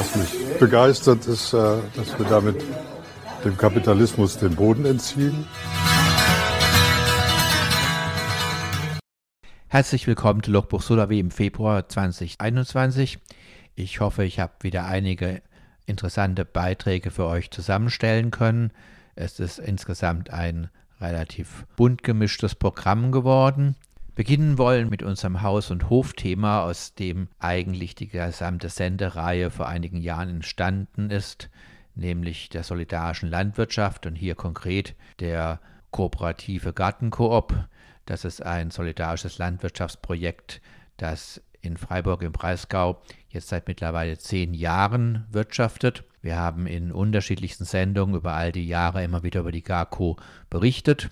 [0.00, 2.64] Was mich begeistert ist, äh, dass wir damit
[3.44, 5.46] dem Kapitalismus den Boden entziehen.
[9.68, 13.18] Herzlich willkommen zu Logbuch Solawi im Februar 2021.
[13.74, 15.42] Ich hoffe, ich habe wieder einige
[15.84, 18.72] interessante Beiträge für euch zusammenstellen können.
[19.16, 23.76] Es ist insgesamt ein relativ bunt gemischtes Programm geworden.
[24.14, 29.98] Beginnen wollen mit unserem Haus- und Hofthema, aus dem eigentlich die gesamte Sendereihe vor einigen
[29.98, 31.48] Jahren entstanden ist,
[31.94, 37.54] nämlich der solidarischen Landwirtschaft und hier konkret der kooperative Gartenkoop.
[38.06, 40.60] Das ist ein solidarisches Landwirtschaftsprojekt,
[40.96, 46.04] das in Freiburg im Breisgau jetzt seit mittlerweile zehn Jahren wirtschaftet.
[46.22, 50.16] Wir haben in unterschiedlichsten Sendungen über all die Jahre immer wieder über die GARCO
[50.48, 51.10] berichtet.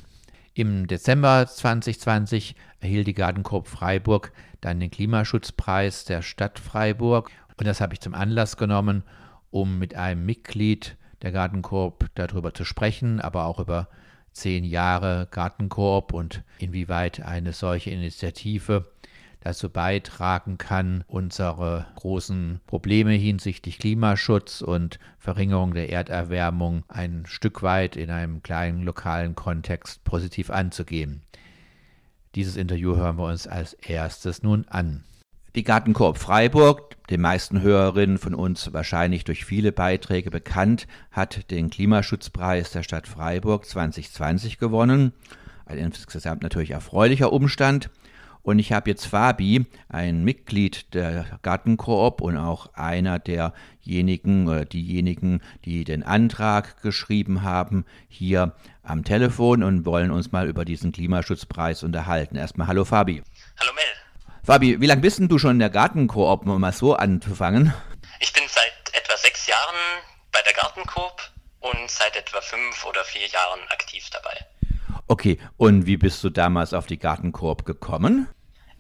[0.59, 7.31] Im Dezember 2020 erhielt die Gartenkoop Freiburg dann den Klimaschutzpreis der Stadt Freiburg.
[7.57, 9.05] Und das habe ich zum Anlass genommen,
[9.53, 13.87] um mit einem Mitglied der Gartenkoop darüber zu sprechen, aber auch über
[14.33, 18.91] zehn Jahre Gartenkoop und inwieweit eine solche Initiative
[19.41, 27.97] dazu beitragen kann, unsere großen Probleme hinsichtlich Klimaschutz und Verringerung der Erderwärmung ein Stück weit
[27.97, 31.23] in einem kleinen lokalen Kontext positiv anzugehen.
[32.35, 35.05] Dieses Interview hören wir uns als erstes nun an.
[35.55, 41.71] Die Gartenkoop Freiburg, den meisten Hörerinnen von uns wahrscheinlich durch viele Beiträge bekannt, hat den
[41.71, 45.13] Klimaschutzpreis der Stadt Freiburg 2020 gewonnen.
[45.65, 47.91] Ein insgesamt natürlich erfreulicher Umstand.
[48.49, 55.43] Und ich habe jetzt Fabi, ein Mitglied der Gartenkoop und auch einer derjenigen oder diejenigen,
[55.67, 61.83] die den Antrag geschrieben haben, hier am Telefon und wollen uns mal über diesen Klimaschutzpreis
[61.83, 62.37] unterhalten.
[62.37, 63.23] Erstmal hallo Fabi.
[63.61, 63.85] Hallo Mel.
[64.43, 67.75] Fabi, wie lange bist denn du schon in der Gartenkoop, um mal so anzufangen?
[68.19, 69.77] Ich bin seit etwa sechs Jahren
[70.33, 71.21] bei der Gartenkoop
[71.61, 74.39] und seit etwa fünf oder vier Jahren aktiv dabei.
[75.07, 78.27] Okay, und wie bist du damals auf die Gartenkoop gekommen?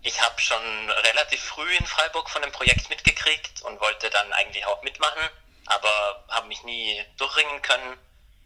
[0.02, 4.64] Ich habe schon relativ früh in Freiburg von dem Projekt mitgekriegt und wollte dann eigentlich
[4.66, 5.22] auch mitmachen,
[5.66, 7.98] aber habe mich nie durchringen können.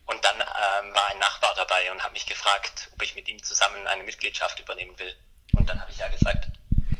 [0.06, 3.42] Und dann ähm, war ein Nachbar dabei und hat mich gefragt, ob ich mit ihm
[3.42, 5.14] zusammen eine Mitgliedschaft übernehmen will.
[5.56, 6.48] Und dann habe ich ja gesagt.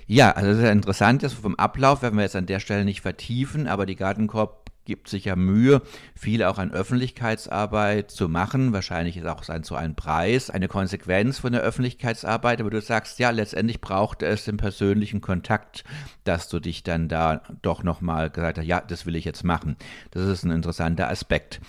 [0.06, 2.84] Ja, also das ist ja interessant, das vom Ablauf werden wir jetzt an der Stelle
[2.84, 5.82] nicht vertiefen, aber die Gartenkorb gibt sich ja Mühe,
[6.14, 8.72] viel auch an Öffentlichkeitsarbeit zu machen.
[8.72, 12.60] Wahrscheinlich ist auch sein so ein Preis, eine Konsequenz von der Öffentlichkeitsarbeit.
[12.60, 15.84] Aber du sagst, ja, letztendlich braucht es den persönlichen Kontakt,
[16.24, 19.76] dass du dich dann da doch nochmal gesagt hast, ja, das will ich jetzt machen.
[20.10, 21.60] Das ist ein interessanter Aspekt.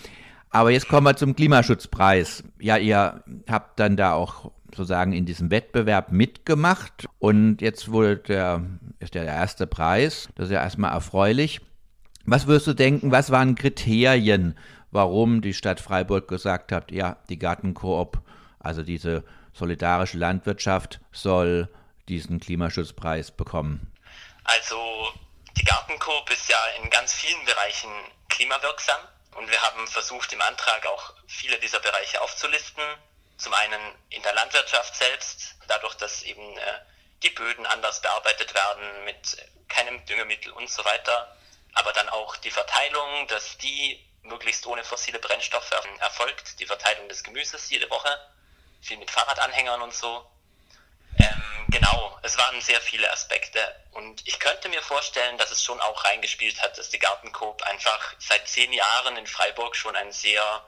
[0.49, 2.43] Aber jetzt kommen wir zum Klimaschutzpreis.
[2.59, 8.61] Ja, ihr habt dann da auch sozusagen in diesem Wettbewerb mitgemacht und jetzt wurde der,
[8.99, 10.29] ist der erste Preis.
[10.35, 11.61] Das ist ja erstmal erfreulich.
[12.25, 14.57] Was wirst du denken, was waren Kriterien,
[14.91, 18.19] warum die Stadt Freiburg gesagt hat, ja, die Gartenkoop,
[18.59, 21.67] also diese solidarische Landwirtschaft soll
[22.07, 23.91] diesen Klimaschutzpreis bekommen?
[24.45, 25.11] Also
[25.57, 27.89] die Gartenkoop ist ja in ganz vielen Bereichen
[28.29, 29.01] klimawirksam
[29.35, 32.83] und wir haben versucht im Antrag auch viele dieser Bereiche aufzulisten.
[33.35, 36.61] Zum einen in der Landwirtschaft selbst, dadurch, dass eben äh,
[37.23, 41.35] die Böden anders bearbeitet werden mit keinem Düngemittel und so weiter
[41.73, 47.23] aber dann auch die Verteilung, dass die möglichst ohne fossile Brennstoffe erfolgt, die Verteilung des
[47.23, 48.09] Gemüses jede Woche,
[48.81, 50.25] viel mit Fahrradanhängern und so.
[51.19, 53.59] Ähm, genau, es waren sehr viele Aspekte
[53.91, 58.15] und ich könnte mir vorstellen, dass es schon auch reingespielt hat, dass die Gartencoop einfach
[58.19, 60.65] seit zehn Jahren in Freiburg schon ein sehr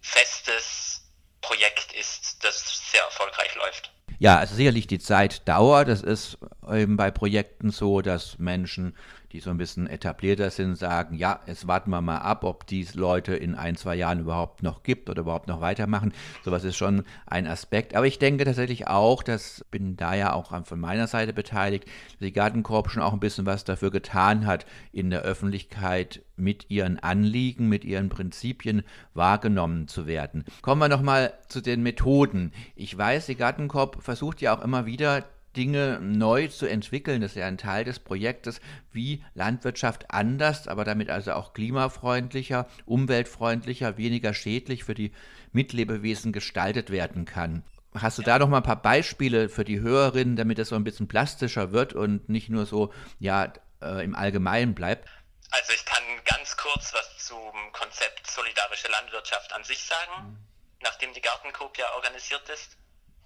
[0.00, 1.02] festes
[1.40, 3.92] Projekt ist, das sehr erfolgreich läuft.
[4.18, 5.88] Ja, also sicherlich die Zeit dauert.
[5.88, 6.38] Das ist
[6.70, 8.96] eben bei Projekten so, dass Menschen
[9.34, 12.86] die so ein bisschen etablierter sind, sagen, ja, jetzt warten wir mal ab, ob die
[12.94, 16.12] Leute in ein, zwei Jahren überhaupt noch gibt oder überhaupt noch weitermachen.
[16.44, 17.96] Sowas ist schon ein Aspekt.
[17.96, 22.20] Aber ich denke tatsächlich auch, das bin da ja auch von meiner Seite beteiligt, dass
[22.20, 27.00] die Gartenkorb schon auch ein bisschen was dafür getan hat, in der Öffentlichkeit mit ihren
[27.00, 28.84] Anliegen, mit ihren Prinzipien
[29.14, 30.44] wahrgenommen zu werden.
[30.62, 32.52] Kommen wir nochmal zu den Methoden.
[32.76, 35.24] Ich weiß, die Gartenkorb versucht ja auch immer wieder
[35.56, 37.20] Dinge neu zu entwickeln.
[37.20, 38.60] Das ist ja ein Teil des Projektes,
[38.92, 45.12] wie Landwirtschaft anders, aber damit also auch klimafreundlicher, umweltfreundlicher, weniger schädlich für die
[45.52, 47.64] Mitlebewesen gestaltet werden kann.
[47.94, 50.82] Hast du da noch mal ein paar Beispiele für die Hörerinnen, damit es so ein
[50.82, 55.08] bisschen plastischer wird und nicht nur so ja äh, im Allgemeinen bleibt?
[55.50, 60.36] Also ich kann ganz kurz was zum Konzept solidarische Landwirtschaft an sich sagen,
[60.82, 62.76] nachdem die Gartencoop ja organisiert ist.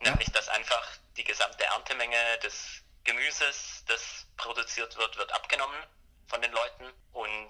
[0.00, 5.82] Nämlich, dass einfach die gesamte Erntemenge des Gemüses, das produziert wird, wird abgenommen
[6.26, 7.48] von den Leuten und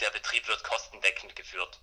[0.00, 1.80] der Betrieb wird kostendeckend geführt.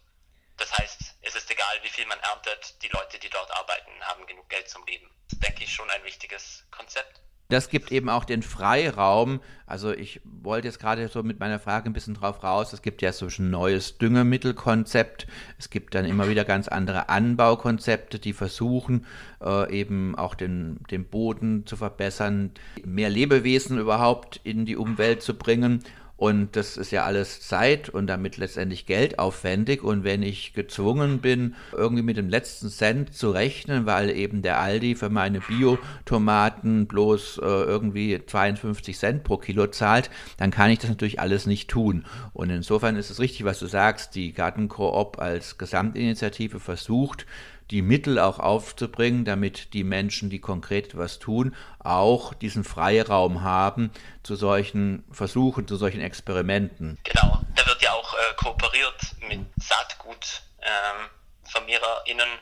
[0.57, 4.25] Das heißt, es ist egal, wie viel man erntet, die Leute, die dort arbeiten, haben
[4.25, 5.09] genug Geld zum Leben.
[5.29, 7.21] Das denke ich schon ein wichtiges Konzept.
[7.49, 9.39] Das gibt eben auch den Freiraum.
[9.65, 12.73] Also ich wollte jetzt gerade so mit meiner Frage ein bisschen drauf raus.
[12.73, 15.27] Es gibt ja so ein neues Düngemittelkonzept.
[15.57, 19.05] Es gibt dann immer wieder ganz andere Anbaukonzepte, die versuchen
[19.41, 22.51] äh, eben auch den, den Boden zu verbessern,
[22.83, 25.83] mehr Lebewesen überhaupt in die Umwelt zu bringen.
[26.17, 29.83] Und das ist ja alles Zeit und damit letztendlich Geld aufwendig.
[29.83, 34.59] Und wenn ich gezwungen bin, irgendwie mit dem letzten Cent zu rechnen, weil eben der
[34.59, 40.79] Aldi für meine Bio-Tomaten bloß äh, irgendwie 52 Cent pro Kilo zahlt, dann kann ich
[40.79, 42.03] das natürlich alles nicht tun.
[42.33, 47.27] Und insofern ist es richtig, was du sagst, die Gartenkoop als Gesamtinitiative versucht,
[47.71, 53.91] die Mittel auch aufzubringen, damit die Menschen, die konkret etwas tun, auch diesen Freiraum haben
[54.23, 56.97] zu solchen Versuchen, zu solchen Experimenten.
[57.03, 62.39] Genau, da wird ja auch äh, kooperiert mit SaatgutvermehrerInnen, ähm,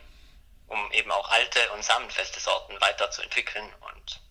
[0.68, 4.22] um eben auch alte und samenfeste Sorten weiterzuentwickeln und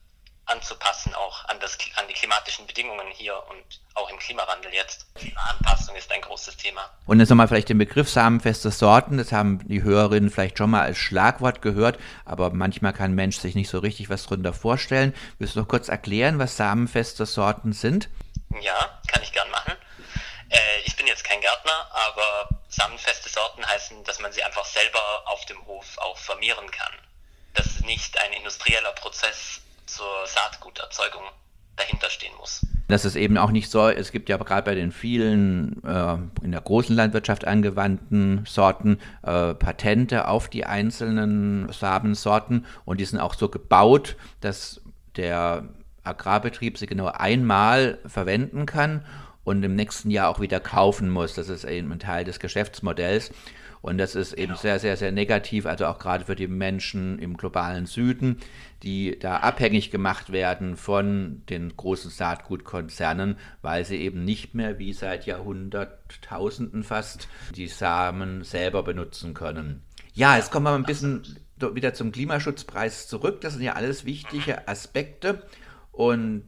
[0.47, 5.07] anzupassen, auch an, das, an die klimatischen Bedingungen hier und auch im Klimawandel jetzt.
[5.15, 6.91] Klimaanpassung ist ein großes Thema.
[7.07, 10.83] Und jetzt nochmal vielleicht den Begriff samenfeste Sorten, das haben die Hörerinnen vielleicht schon mal
[10.83, 15.15] als Schlagwort gehört, aber manchmal kann ein Mensch sich nicht so richtig was darunter vorstellen.
[15.39, 18.09] Willst du noch kurz erklären, was samenfeste Sorten sind?
[18.61, 19.75] Ja, kann ich gern machen.
[20.51, 25.01] Äh, ich bin jetzt kein Gärtner, aber samenfeste Sorten heißen, dass man sie einfach selber
[25.27, 26.93] auf dem Hof auch vermehren kann.
[27.55, 31.23] Das ist nicht ein industrieller Prozess zur Saatguterzeugung
[31.77, 32.65] dahinter stehen muss.
[32.89, 36.53] Das ist eben auch nicht so, es gibt ja gerade bei den vielen äh, in
[36.53, 43.35] der großen Landwirtschaft angewandten Sorten äh, Patente auf die einzelnen Samensorten und die sind auch
[43.35, 44.83] so gebaut, dass
[45.17, 45.65] der
[46.05, 49.05] Agrarbetrieb sie genau einmal verwenden kann
[49.45, 51.35] und im nächsten Jahr auch wieder kaufen muss.
[51.35, 53.31] Das ist eben ein Teil des Geschäftsmodells.
[53.85, 57.37] Und das ist eben sehr, sehr, sehr negativ, also auch gerade für die Menschen im
[57.37, 58.39] globalen Süden,
[58.83, 64.95] die da abhängig gemacht werden von den großen Saatgutkonzernen, weil sie eben nicht mehr wie
[64.95, 69.83] seit Jahrhunderttausenden fast die Samen selber benutzen können.
[70.15, 71.37] Ja, jetzt kommen wir ein bisschen
[71.75, 73.43] wieder zum Klimaschutzpreis zurück.
[73.43, 75.43] Das sind ja alles wichtige Aspekte.
[75.93, 76.47] Und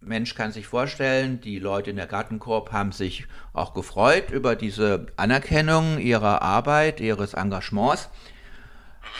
[0.00, 5.06] Mensch kann sich vorstellen, die Leute in der Gartenkorb haben sich auch gefreut über diese
[5.16, 8.08] Anerkennung ihrer Arbeit, ihres Engagements.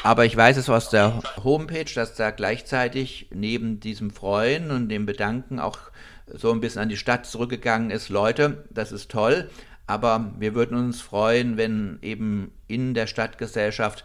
[0.03, 5.07] Aber ich weiß es aus der Homepage, dass da gleichzeitig neben diesem Freuen und dem
[5.07, 5.79] Bedanken auch
[6.27, 8.09] so ein bisschen an die Stadt zurückgegangen ist.
[8.09, 9.51] Leute, das ist toll,
[9.87, 14.05] aber wir würden uns freuen, wenn eben in der Stadtgesellschaft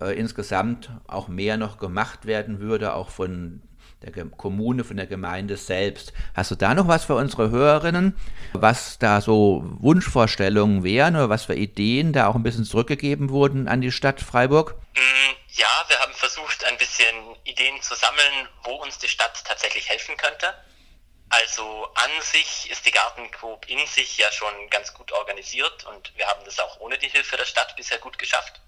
[0.00, 3.62] äh, insgesamt auch mehr noch gemacht werden würde, auch von
[4.02, 6.12] der Kommune, von der Gemeinde selbst.
[6.34, 8.16] Hast du da noch was für unsere Hörerinnen,
[8.52, 13.68] was da so Wunschvorstellungen wären oder was für Ideen da auch ein bisschen zurückgegeben wurden
[13.68, 14.74] an die Stadt Freiburg?
[14.94, 17.14] Mm, ja, wir haben versucht, ein bisschen
[17.44, 20.54] Ideen zu sammeln, wo uns die Stadt tatsächlich helfen könnte.
[21.28, 26.26] Also an sich ist die Gartencoop in sich ja schon ganz gut organisiert und wir
[26.26, 28.60] haben das auch ohne die Hilfe der Stadt bisher gut geschafft.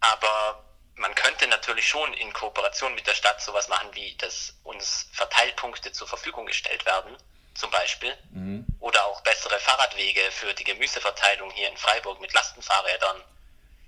[0.00, 0.65] Aber
[0.96, 5.92] man könnte natürlich schon in Kooperation mit der Stadt sowas machen, wie dass uns Verteilpunkte
[5.92, 7.16] zur Verfügung gestellt werden,
[7.54, 8.12] zum Beispiel.
[8.30, 8.66] Mhm.
[8.80, 13.16] Oder auch bessere Fahrradwege für die Gemüseverteilung hier in Freiburg mit Lastenfahrrädern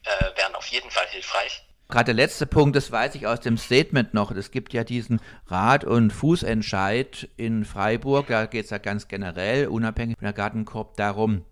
[0.05, 1.63] äh, wären auf jeden Fall hilfreich.
[1.91, 4.31] Gerade der letzte Punkt, das weiß ich aus dem Statement noch.
[4.31, 8.27] Es gibt ja diesen Rad- und Fußentscheid in Freiburg.
[8.27, 11.47] Da geht es ja ganz generell, unabhängig von der Gartenkorb, darum,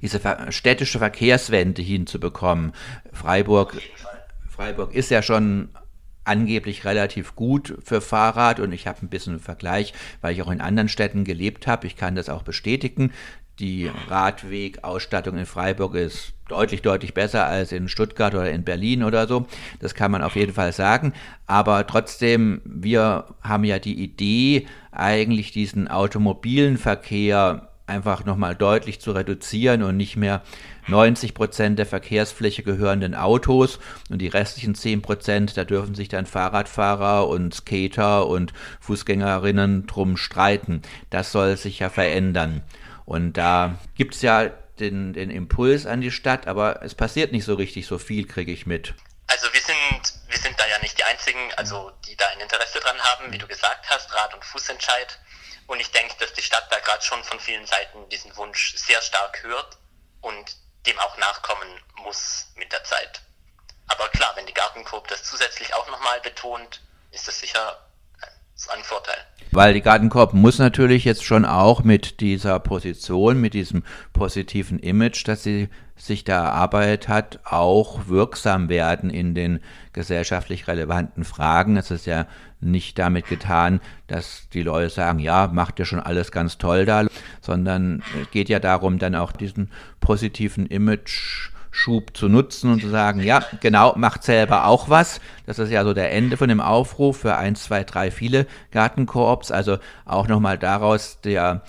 [0.00, 0.20] diese
[0.50, 2.72] städtische Verkehrswende hinzubekommen.
[3.12, 3.76] Freiburg
[4.58, 5.68] Freiburg ist ja schon
[6.24, 10.50] angeblich relativ gut für Fahrrad und ich habe ein bisschen einen Vergleich, weil ich auch
[10.50, 11.86] in anderen Städten gelebt habe.
[11.86, 13.12] Ich kann das auch bestätigen.
[13.60, 19.28] Die Radwegausstattung in Freiburg ist deutlich, deutlich besser als in Stuttgart oder in Berlin oder
[19.28, 19.46] so.
[19.78, 21.12] Das kann man auf jeden Fall sagen.
[21.46, 29.12] Aber trotzdem, wir haben ja die Idee, eigentlich diesen automobilen Verkehr einfach nochmal deutlich zu
[29.12, 30.42] reduzieren und nicht mehr
[30.88, 33.78] 90 Prozent der Verkehrsfläche gehören den Autos
[34.08, 40.16] und die restlichen 10 Prozent, da dürfen sich dann Fahrradfahrer und Skater und Fußgängerinnen drum
[40.16, 40.82] streiten.
[41.10, 42.62] Das soll sich ja verändern.
[43.04, 47.44] Und da gibt es ja den, den Impuls an die Stadt, aber es passiert nicht
[47.44, 48.94] so richtig so viel, kriege ich mit.
[49.26, 52.80] Also wir sind, wir sind da ja nicht die Einzigen, also die da ein Interesse
[52.80, 55.18] dran haben, wie du gesagt hast, Rad- und Fußentscheid.
[55.66, 59.02] Und ich denke, dass die Stadt da gerade schon von vielen Seiten diesen Wunsch sehr
[59.02, 59.76] stark hört
[60.22, 61.68] und dem auch nachkommen
[62.04, 63.22] muss mit der Zeit.
[63.88, 67.78] Aber klar, wenn die Gartencoop das zusätzlich auch nochmal betont, ist das sicher
[68.70, 69.16] ein Vorteil.
[69.50, 73.82] Weil die Gartenkorb muss natürlich jetzt schon auch mit dieser Position, mit diesem
[74.12, 81.24] positiven Image, das sie sich da erarbeitet hat, auch wirksam werden in den gesellschaftlich relevanten
[81.24, 81.76] Fragen.
[81.76, 82.26] Es ist ja
[82.60, 87.06] nicht damit getan, dass die Leute sagen, ja, macht ihr schon alles ganz toll da,
[87.40, 92.88] sondern es geht ja darum, dann auch diesen positiven Image Schub zu nutzen und zu
[92.88, 95.20] sagen, ja, genau, macht selber auch was.
[95.46, 99.52] Das ist ja so der Ende von dem Aufruf für eins, zwei, drei, viele Gartenkoops.
[99.52, 101.62] Also auch nochmal daraus der,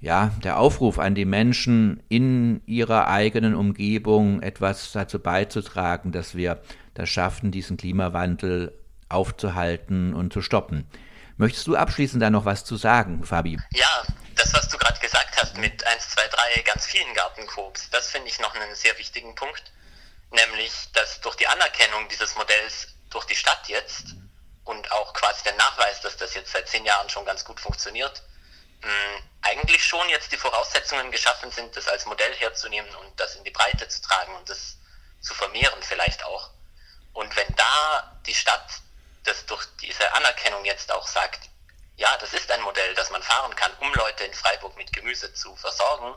[0.00, 6.60] ja, der Aufruf an die Menschen in ihrer eigenen Umgebung etwas dazu beizutragen, dass wir
[6.94, 8.72] das schaffen, diesen Klimawandel
[9.10, 10.90] aufzuhalten und zu stoppen.
[11.36, 13.58] Möchtest du abschließend da noch was zu sagen, Fabi?
[13.72, 14.04] Ja,
[14.36, 18.28] das, was du gerade gesagt hast mit 1, 2, 3 ganz vielen Gartenkoops, das finde
[18.28, 19.72] ich noch einen sehr wichtigen Punkt.
[20.30, 24.14] Nämlich, dass durch die Anerkennung dieses Modells durch die Stadt jetzt
[24.64, 28.22] und auch quasi der Nachweis, dass das jetzt seit zehn Jahren schon ganz gut funktioniert,
[28.82, 28.88] mh,
[29.42, 33.50] eigentlich schon jetzt die Voraussetzungen geschaffen sind, das als Modell herzunehmen und das in die
[33.50, 34.78] Breite zu tragen und das
[35.20, 36.50] zu vermehren vielleicht auch.
[37.12, 38.70] Und wenn da die Stadt
[39.24, 41.48] das durch diese Anerkennung jetzt auch sagt,
[41.96, 45.32] ja, das ist ein Modell, das man fahren kann, um Leute in Freiburg mit Gemüse
[45.34, 46.14] zu versorgen,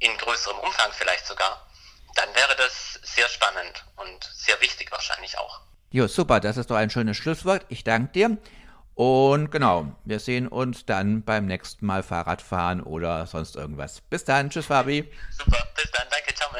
[0.00, 1.66] in größerem Umfang vielleicht sogar,
[2.16, 5.60] dann wäre das sehr spannend und sehr wichtig wahrscheinlich auch.
[5.90, 7.64] Jo, super, das ist doch ein schönes Schlusswort.
[7.68, 8.38] Ich danke dir.
[8.94, 14.00] Und genau, wir sehen uns dann beim nächsten Mal Fahrradfahren oder sonst irgendwas.
[14.00, 15.10] Bis dann, tschüss Fabi.
[15.30, 16.50] Super, bis dann, danke, ciao.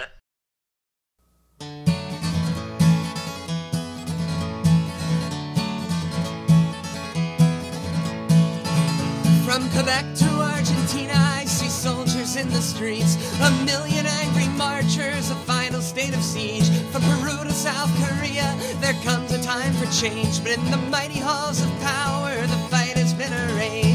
[9.53, 13.19] From Quebec to Argentina, I see soldiers in the streets.
[13.43, 16.71] A million angry marchers, a final state of siege.
[16.91, 20.43] From Peru to South Korea, there comes a time for change.
[20.43, 23.92] But in the mighty halls of power, the fight has been arranged.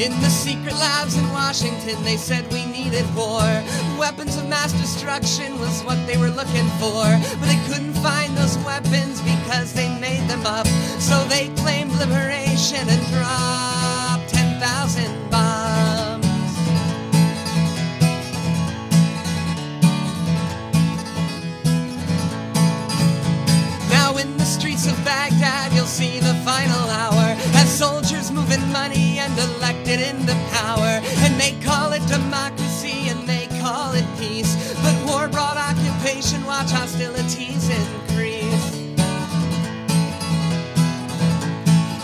[0.00, 3.44] In the secret labs in Washington, they said we needed war.
[3.98, 7.04] Weapons of mass destruction was what they were looking for.
[7.38, 10.66] But they couldn't find those weapons because they made them up.
[10.98, 16.24] So they claimed liberation and dropped 10,000 bombs.
[23.90, 27.29] Now in the streets of Baghdad, you'll see the final hour
[27.80, 31.00] soldiers moving money and elected into power.
[31.24, 34.52] And they call it democracy and they call it peace.
[34.84, 38.66] But war brought occupation, watch hostilities increase.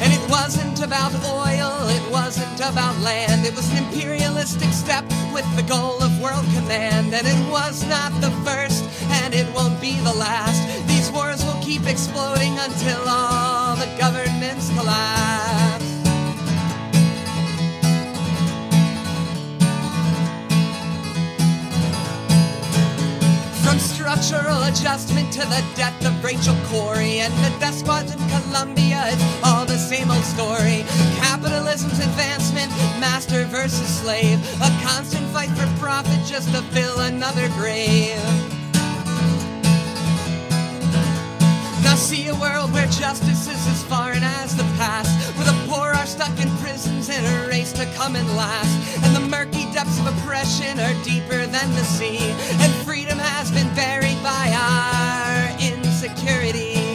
[0.01, 1.13] And it wasn't about
[1.45, 3.45] oil, it wasn't about land.
[3.45, 5.05] It was an imperialistic step
[5.35, 7.13] with the goal of world command.
[7.13, 8.83] And it was not the first,
[9.21, 10.59] and it won't be the last.
[10.89, 15.46] These wars will keep exploding until all the governments collapse.
[24.07, 29.43] Structural adjustment to the death of Rachel Corey and the death squads in Colombia, it's
[29.43, 30.85] all the same old story.
[31.19, 32.71] Capitalism's advancement,
[33.01, 38.15] master versus slave, a constant fight for profit just to fill another grave.
[41.83, 45.16] Now see a world where justice is as foreign as the past,
[46.17, 50.07] stuck in prisons in a race to come in last, and the murky depths of
[50.07, 52.33] oppression are deeper than the sea,
[52.63, 56.86] and freedom has been buried by our insecurity.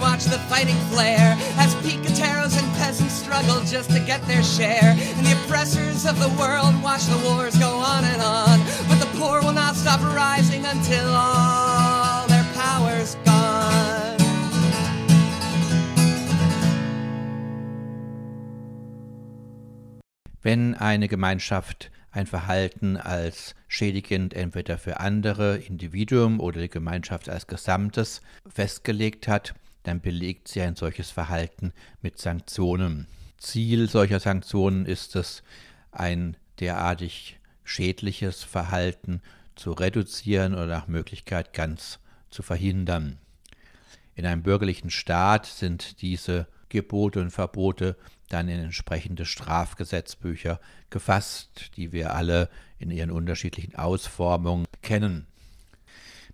[0.00, 4.96] Watch the fighting flare as picateros and peasants struggle just to get their share.
[5.16, 8.58] And the oppressors of the world watch the wars go on and on.
[8.88, 14.16] But the poor will not stop rising until all their power's gone.
[20.42, 27.46] Wenn eine Gemeinschaft ein Verhalten als schädigend entweder für andere, Individuum oder die Gemeinschaft als
[27.46, 31.72] Gesamtes festgelegt hat, dann belegt sie ein solches Verhalten
[32.02, 33.06] mit Sanktionen.
[33.38, 35.42] Ziel solcher Sanktionen ist es,
[35.92, 39.22] ein derartig schädliches Verhalten
[39.54, 41.98] zu reduzieren oder nach Möglichkeit ganz
[42.30, 43.18] zu verhindern.
[44.14, 47.96] In einem bürgerlichen Staat sind diese Gebote und Verbote
[48.28, 55.26] dann in entsprechende Strafgesetzbücher gefasst, die wir alle in ihren unterschiedlichen Ausformungen kennen.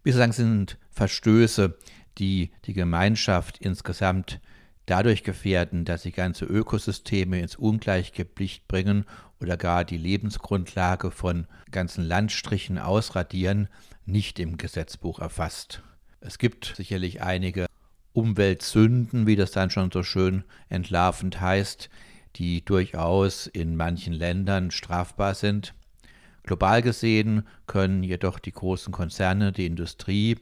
[0.02, 1.76] Bislang sind Verstöße,
[2.18, 4.40] die die Gemeinschaft insgesamt
[4.87, 9.04] dadurch gefährden, dass sie ganze Ökosysteme ins Ungleichgewicht bringen
[9.40, 13.68] oder gar die Lebensgrundlage von ganzen Landstrichen ausradieren,
[14.06, 15.82] nicht im Gesetzbuch erfasst.
[16.20, 17.66] Es gibt sicherlich einige
[18.12, 21.90] Umweltsünden, wie das dann schon so schön entlarvend heißt,
[22.37, 25.75] die durchaus in manchen Ländern strafbar sind.
[26.44, 30.37] Global gesehen können jedoch die großen Konzerne, die Industrie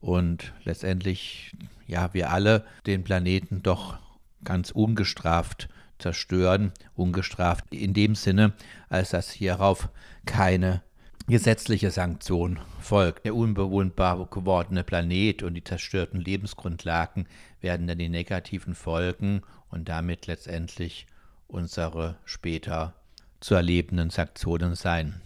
[0.00, 1.52] und letztendlich
[1.86, 3.98] ja wir alle den Planeten doch
[4.44, 8.54] ganz ungestraft zerstören, ungestraft in dem Sinne,
[8.88, 9.90] als dass hierauf
[10.24, 10.82] keine
[11.28, 13.24] gesetzliche Sanktion folgt.
[13.24, 17.26] Der unbewohnbar gewordene Planet und die zerstörten Lebensgrundlagen
[17.60, 21.06] werden dann die negativen Folgen und damit letztendlich
[21.46, 22.94] unsere später
[23.40, 25.20] zu erlebenden Sanktionen sein.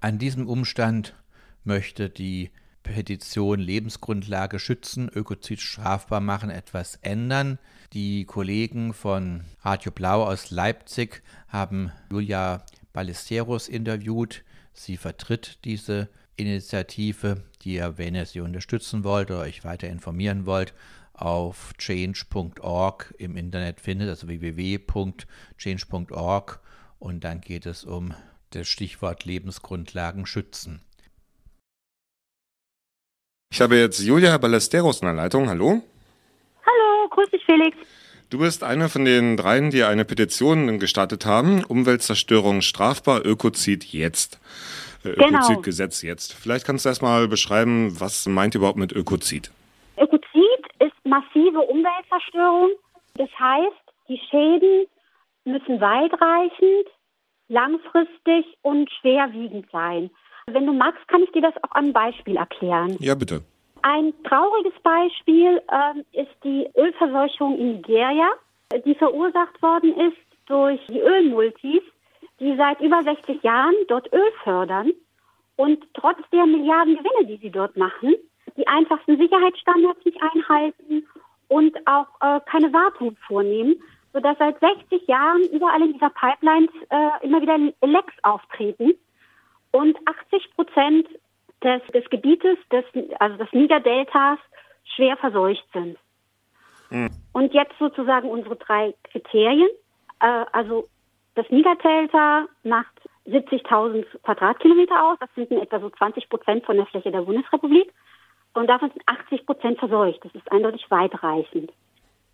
[0.00, 1.14] An diesem Umstand
[1.64, 2.50] möchte die
[2.84, 7.58] Petition Lebensgrundlage schützen, Ökozid strafbar machen, etwas ändern.
[7.92, 14.44] Die Kollegen von Radio Blau aus Leipzig haben Julia Ballesteros interviewt.
[14.72, 20.46] Sie vertritt diese Initiative, die ihr, wenn ihr sie unterstützen wollt oder euch weiter informieren
[20.46, 20.74] wollt,
[21.14, 26.60] auf change.org im Internet findet, also www.change.org
[26.98, 28.14] und dann geht es um
[28.50, 30.82] das Stichwort Lebensgrundlagen schützen.
[33.54, 35.48] Ich habe jetzt Julia Ballesteros in der Leitung.
[35.48, 35.80] Hallo.
[36.66, 37.76] Hallo, grüß dich Felix.
[38.28, 41.62] Du bist eine von den dreien, die eine Petition gestartet haben.
[41.62, 44.40] Umweltzerstörung strafbar, Ökozid jetzt.
[45.04, 45.38] Äh, Genau.
[45.38, 46.32] Ökozidgesetz jetzt.
[46.32, 49.52] Vielleicht kannst du erst mal beschreiben, was meint ihr überhaupt mit Ökozid?
[49.98, 52.70] Ökozid ist massive Umweltzerstörung.
[53.14, 54.86] Das heißt, die Schäden
[55.44, 56.88] müssen weitreichend,
[57.46, 60.10] langfristig und schwerwiegend sein.
[60.46, 62.96] Wenn du magst, kann ich dir das auch an einem Beispiel erklären.
[63.00, 63.42] Ja, bitte.
[63.82, 68.28] Ein trauriges Beispiel ähm, ist die Ölverseuchung in Nigeria,
[68.84, 71.82] die verursacht worden ist durch die Ölmultis,
[72.40, 74.92] die seit über 60 Jahren dort Öl fördern
[75.56, 78.14] und trotz der Milliarden Gewinne, die sie dort machen,
[78.56, 81.06] die einfachsten Sicherheitsstandards nicht einhalten
[81.48, 87.24] und auch äh, keine Wartung vornehmen, sodass seit 60 Jahren überall in dieser Pipelines äh,
[87.24, 88.94] immer wieder Lecks auftreten
[89.74, 91.08] und 80 Prozent
[91.64, 92.84] des, des Gebietes, des,
[93.18, 94.38] also des Nigerdeltas,
[94.94, 95.98] schwer verseucht sind.
[97.32, 99.68] Und jetzt sozusagen unsere drei Kriterien.
[100.20, 100.86] Äh, also
[101.34, 102.94] das Nigerdelta macht
[103.26, 105.18] 70.000 Quadratkilometer aus.
[105.18, 107.92] Das sind in etwa so 20 Prozent von der Fläche der Bundesrepublik.
[108.52, 110.20] Und davon sind 80 Prozent verseucht.
[110.24, 111.72] Das ist eindeutig weitreichend.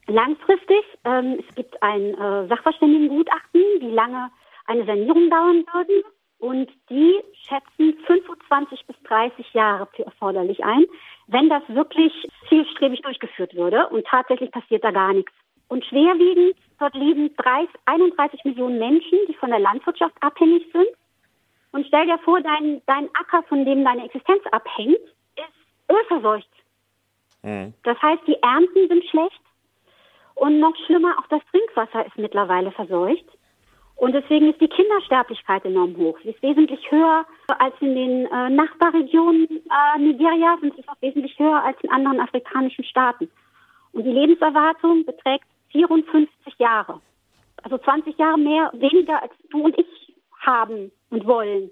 [0.09, 4.31] Langfristig, ähm, es gibt ein äh, Sachverständigengutachten, wie lange
[4.67, 6.05] eine Sanierung dauern würde.
[6.41, 10.87] Und die schätzen 25 bis 30 Jahre für erforderlich ein,
[11.27, 12.13] wenn das wirklich
[12.49, 13.87] zielstrebig durchgeführt würde.
[13.89, 15.33] Und tatsächlich passiert da gar nichts.
[15.69, 20.89] Und schwerwiegend, dort leben 30, 31 Millionen Menschen, die von der Landwirtschaft abhängig sind.
[21.73, 24.99] Und stell dir vor, dein, dein Acker, von dem deine Existenz abhängt,
[25.37, 26.49] ist ölverseucht.
[27.85, 29.41] Das heißt, die Ernten sind schlecht.
[30.35, 33.27] Und noch schlimmer, auch das Trinkwasser ist mittlerweile verseucht.
[34.01, 36.19] Und deswegen ist die Kindersterblichkeit enorm hoch.
[36.23, 37.27] Sie ist wesentlich höher
[37.59, 41.91] als in den äh, Nachbarregionen äh, Nigerias und sie ist auch wesentlich höher als in
[41.91, 43.31] anderen afrikanischen Staaten.
[43.93, 47.03] Und die Lebenserwartung beträgt 54 Jahre.
[47.63, 51.71] Also 20 Jahre mehr, weniger als du und ich haben und wollen.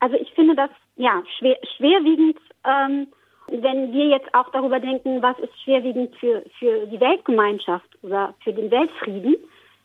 [0.00, 3.06] Also ich finde das ja schwer, schwerwiegend, ähm,
[3.48, 8.52] wenn wir jetzt auch darüber denken, was ist schwerwiegend für, für die Weltgemeinschaft oder für
[8.52, 9.36] den Weltfrieden,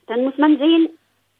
[0.07, 0.89] dann muss man sehen,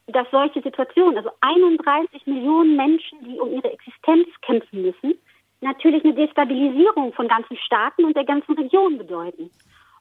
[0.08, 5.14] dass solche Situationen, also 31 Millionen Menschen, die um ihre Existenz kämpfen müssen,
[5.62, 9.50] natürlich eine Destabilisierung von ganzen Staaten und der ganzen Region bedeuten.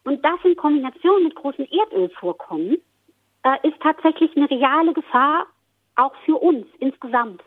[0.03, 2.77] Und das in Kombination mit großen Erdölvorkommen
[3.43, 5.45] äh, ist tatsächlich eine reale Gefahr
[5.95, 7.43] auch für uns insgesamt.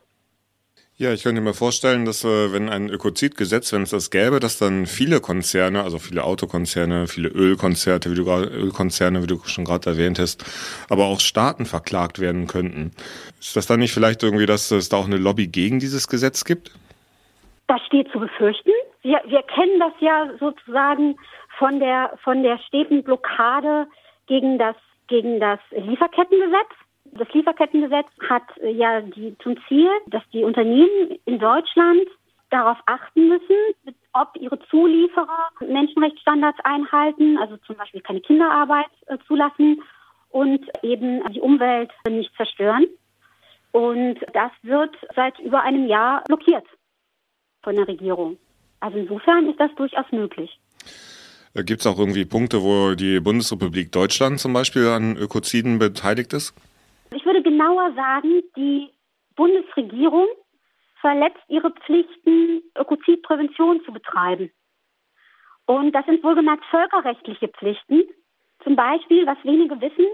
[0.97, 4.61] Ja, ich könnte mir vorstellen, dass äh, wenn ein Ökozidgesetz, wenn es das gäbe, dass
[4.61, 9.91] dann viele Konzerne, also viele Autokonzerne, viele Ölkonzerte, wie du Ölkonzerne, wie du schon gerade
[9.91, 10.45] erwähnt hast,
[10.89, 12.93] aber auch Staaten verklagt werden könnten.
[13.41, 16.45] Ist das dann nicht vielleicht irgendwie, dass es da auch eine Lobby gegen dieses Gesetz
[16.45, 16.71] gibt?
[17.67, 18.71] Das steht zu befürchten.
[19.03, 21.17] Wir, wir kennen das ja sozusagen
[21.59, 23.89] von der von der steten Blockade
[24.29, 24.77] gegen das
[25.09, 26.71] gegen das Lieferkettengesetz.
[27.17, 32.09] Das Lieferkettengesetz hat äh, ja die, zum Ziel, dass die Unternehmen in Deutschland
[32.51, 33.57] darauf achten müssen,
[34.13, 39.83] ob ihre Zulieferer Menschenrechtsstandards einhalten, also zum Beispiel keine Kinderarbeit äh, zulassen
[40.31, 42.87] und eben die Umwelt nicht zerstören.
[43.73, 46.67] Und das wird seit über einem Jahr blockiert
[47.63, 48.39] von der Regierung.
[48.81, 50.59] Also insofern ist das durchaus möglich.
[51.55, 56.33] Äh, Gibt es auch irgendwie Punkte, wo die Bundesrepublik Deutschland zum Beispiel an Ökoziden beteiligt
[56.33, 56.55] ist?
[57.15, 58.91] Ich würde genauer sagen, die
[59.37, 60.27] Bundesregierung
[61.01, 64.51] verletzt ihre Pflichten, Ökozidprävention zu betreiben.
[65.67, 68.03] Und das sind wohlgemerkt völkerrechtliche Pflichten.
[68.65, 70.07] Zum Beispiel, was wenige wissen,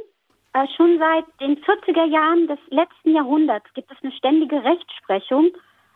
[0.53, 5.51] äh, schon seit den 40er Jahren des letzten Jahrhunderts gibt es eine ständige Rechtsprechung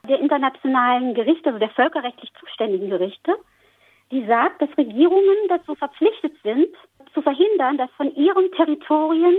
[0.09, 3.37] der internationalen Gerichte, also der völkerrechtlich zuständigen Gerichte,
[4.11, 6.69] die sagt, dass Regierungen dazu verpflichtet sind,
[7.13, 9.37] zu verhindern, dass von ihren Territorien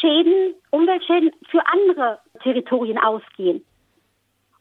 [0.00, 3.64] Schäden, Umweltschäden für andere Territorien ausgehen.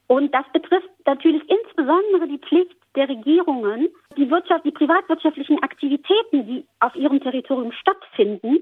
[0.08, 6.66] Und das betrifft natürlich insbesondere die Pflicht der Regierungen, die Wirtschaft, die privatwirtschaftlichen Aktivitäten, die
[6.80, 8.60] auf ihrem Territorium stattfinden,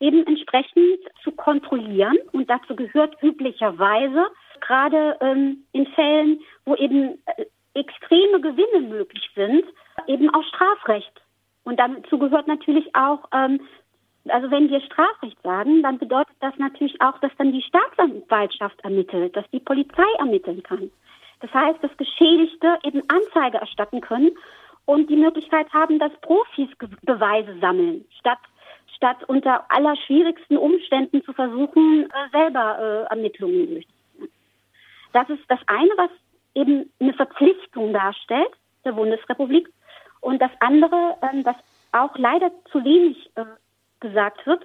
[0.00, 2.16] eben entsprechend zu kontrollieren.
[2.32, 4.26] Und dazu gehört üblicherweise,
[4.60, 9.64] gerade ähm, in Fällen, wo eben äh, extreme Gewinne möglich sind,
[10.06, 11.12] eben auch Strafrecht.
[11.64, 13.60] Und dazu gehört natürlich auch ähm,
[14.28, 19.36] also wenn wir Strafrecht sagen, dann bedeutet das natürlich auch, dass dann die Staatsanwaltschaft ermittelt,
[19.36, 20.90] dass die Polizei ermitteln kann.
[21.40, 24.30] Das heißt, dass Geschädigte eben Anzeige erstatten können
[24.86, 26.68] und die Möglichkeit haben, dass Profis
[27.02, 28.38] Beweise sammeln, statt
[28.96, 34.30] statt unter allerschwierigsten Umständen zu versuchen, äh, selber äh, Ermittlungen durchzuführen.
[35.12, 36.10] Das ist das eine, was
[36.54, 38.52] eben eine Verpflichtung darstellt
[38.84, 39.68] der Bundesrepublik
[40.20, 41.56] und das andere, ähm, das
[41.92, 43.44] auch leider zu wenig äh,
[44.04, 44.62] gesagt wird,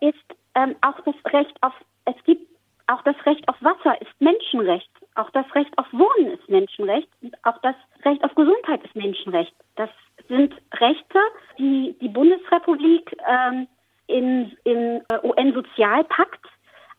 [0.00, 2.46] ist ähm, auch das Recht auf, es gibt
[2.88, 4.88] auch das Recht auf Wasser ist Menschenrecht.
[5.16, 7.08] Auch das Recht auf Wohnen ist Menschenrecht.
[7.20, 9.52] Und auch das Recht auf Gesundheit ist Menschenrecht.
[9.74, 9.90] Das
[10.28, 11.18] sind Rechte,
[11.58, 13.66] die die Bundesrepublik ähm,
[14.06, 16.46] im, im äh, UN-Sozialpakt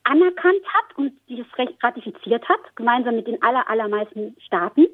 [0.04, 4.88] anerkannt hat und dieses Recht ratifiziert hat, gemeinsam mit den aller, allermeisten Staaten.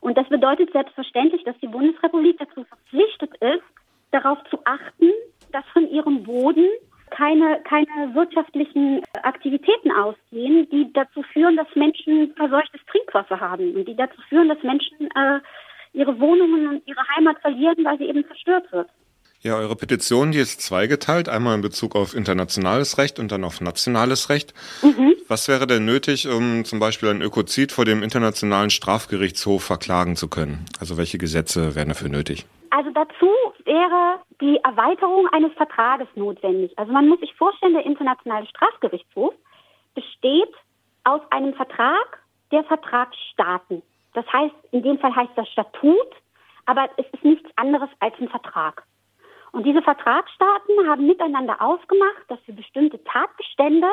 [0.00, 3.62] Und das bedeutet selbstverständlich, dass die Bundesrepublik dazu verpflichtet ist,
[4.10, 5.10] darauf zu achten,
[5.52, 6.66] dass von ihrem Boden
[7.10, 13.96] keine, keine wirtschaftlichen Aktivitäten ausgehen, die dazu führen, dass Menschen verseuchtes Trinkwasser haben und die
[13.96, 15.40] dazu führen, dass Menschen äh,
[15.92, 18.88] ihre Wohnungen und ihre Heimat verlieren, weil sie eben zerstört wird.
[19.42, 23.60] Ja, eure Petition, die ist zweigeteilt, einmal in Bezug auf internationales Recht und dann auf
[23.60, 24.54] nationales Recht.
[24.82, 25.14] Mhm.
[25.26, 30.28] Was wäre denn nötig, um zum Beispiel ein Ökozid vor dem Internationalen Strafgerichtshof verklagen zu
[30.28, 30.64] können?
[30.78, 32.46] Also welche Gesetze wären dafür nötig?
[32.74, 33.28] Also dazu
[33.66, 36.72] wäre die Erweiterung eines Vertrages notwendig.
[36.78, 39.34] Also man muss sich vorstellen, der Internationale Strafgerichtshof
[39.94, 40.54] besteht
[41.04, 43.82] aus einem Vertrag der Vertragsstaaten.
[44.14, 46.16] Das heißt, in dem Fall heißt das Statut,
[46.64, 48.84] aber es ist nichts anderes als ein Vertrag.
[49.52, 53.88] Und diese Vertragsstaaten haben miteinander ausgemacht, dass für bestimmte Tatbestände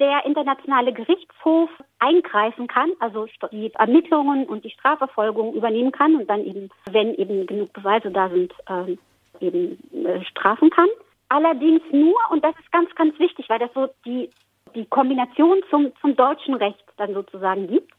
[0.00, 6.44] der internationale Gerichtshof eingreifen kann, also die Ermittlungen und die Strafverfolgung übernehmen kann und dann
[6.44, 8.96] eben, wenn eben genug Beweise da sind, äh,
[9.44, 10.88] eben äh, strafen kann.
[11.28, 14.30] Allerdings nur, und das ist ganz, ganz wichtig, weil das so die,
[14.74, 17.92] die Kombination zum, zum deutschen Recht dann sozusagen gibt.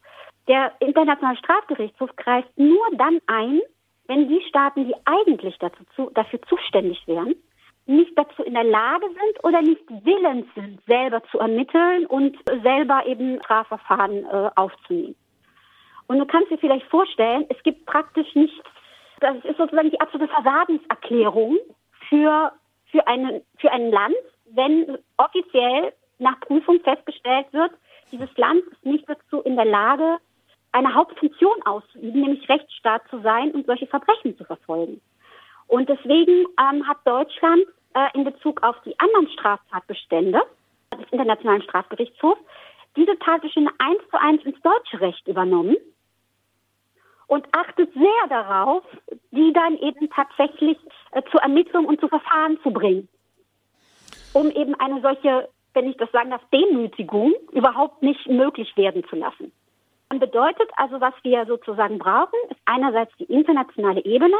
[0.47, 3.61] Der Internationale Strafgerichtshof greift nur dann ein,
[4.07, 7.35] wenn die Staaten, die eigentlich dazu zu, dafür zuständig wären,
[7.91, 13.05] nicht dazu in der Lage sind oder nicht willens sind, selber zu ermitteln und selber
[13.05, 15.15] eben Strafverfahren äh, aufzunehmen.
[16.07, 18.61] Und du kannst dir vielleicht vorstellen, es gibt praktisch nicht,
[19.19, 21.57] das ist sozusagen die absolute Versagenserklärung
[22.09, 22.51] für,
[22.91, 24.15] für, eine, für ein Land,
[24.53, 27.71] wenn offiziell nach Prüfung festgestellt wird,
[28.11, 30.17] dieses Land ist nicht dazu in der Lage,
[30.73, 35.01] eine Hauptfunktion auszuüben, nämlich Rechtsstaat zu sein und solche Verbrechen zu verfolgen.
[35.67, 40.41] Und deswegen ähm, hat Deutschland äh, in Bezug auf die anderen Straftatbestände
[40.93, 42.41] des Internationalen Strafgerichtshofs
[42.95, 45.77] diese Tatbestände eins zu eins ins deutsche Recht übernommen
[47.27, 48.83] und achtet sehr darauf,
[49.31, 50.77] die dann eben tatsächlich
[51.11, 53.07] äh, zur Ermittlung und zu Verfahren zu bringen,
[54.33, 59.15] um eben eine solche, wenn ich das sagen darf, Demütigung überhaupt nicht möglich werden zu
[59.15, 59.53] lassen.
[60.09, 64.35] Bedeutet also, was wir sozusagen brauchen, ist einerseits die internationale Ebene.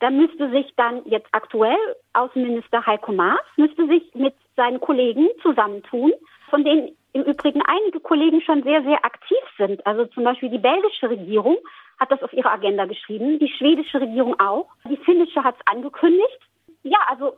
[0.00, 1.78] Da müsste sich dann jetzt aktuell
[2.12, 6.12] Außenminister Heiko Maas müsste sich mit seinen Kollegen zusammentun,
[6.50, 9.86] von denen im Übrigen einige Kollegen schon sehr, sehr aktiv sind.
[9.86, 11.56] Also zum Beispiel die belgische Regierung
[11.98, 16.40] hat das auf ihre Agenda geschrieben, die schwedische Regierung auch, die finnische hat es angekündigt.
[16.82, 17.32] Ja, also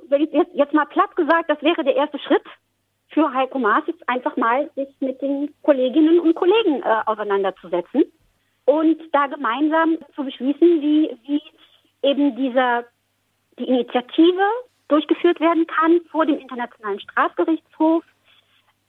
[0.52, 2.42] jetzt, mal platt gesagt, das wäre der erste Schritt
[3.10, 8.04] für Heiko Maas, jetzt einfach mal sich mit den Kolleginnen und Kollegen äh, auseinanderzusetzen
[8.66, 11.40] und da gemeinsam zu beschließen, wie, wie
[12.02, 12.86] eben diese,
[13.58, 14.42] die Initiative
[14.88, 18.04] durchgeführt werden kann vor dem Internationalen Strafgerichtshof,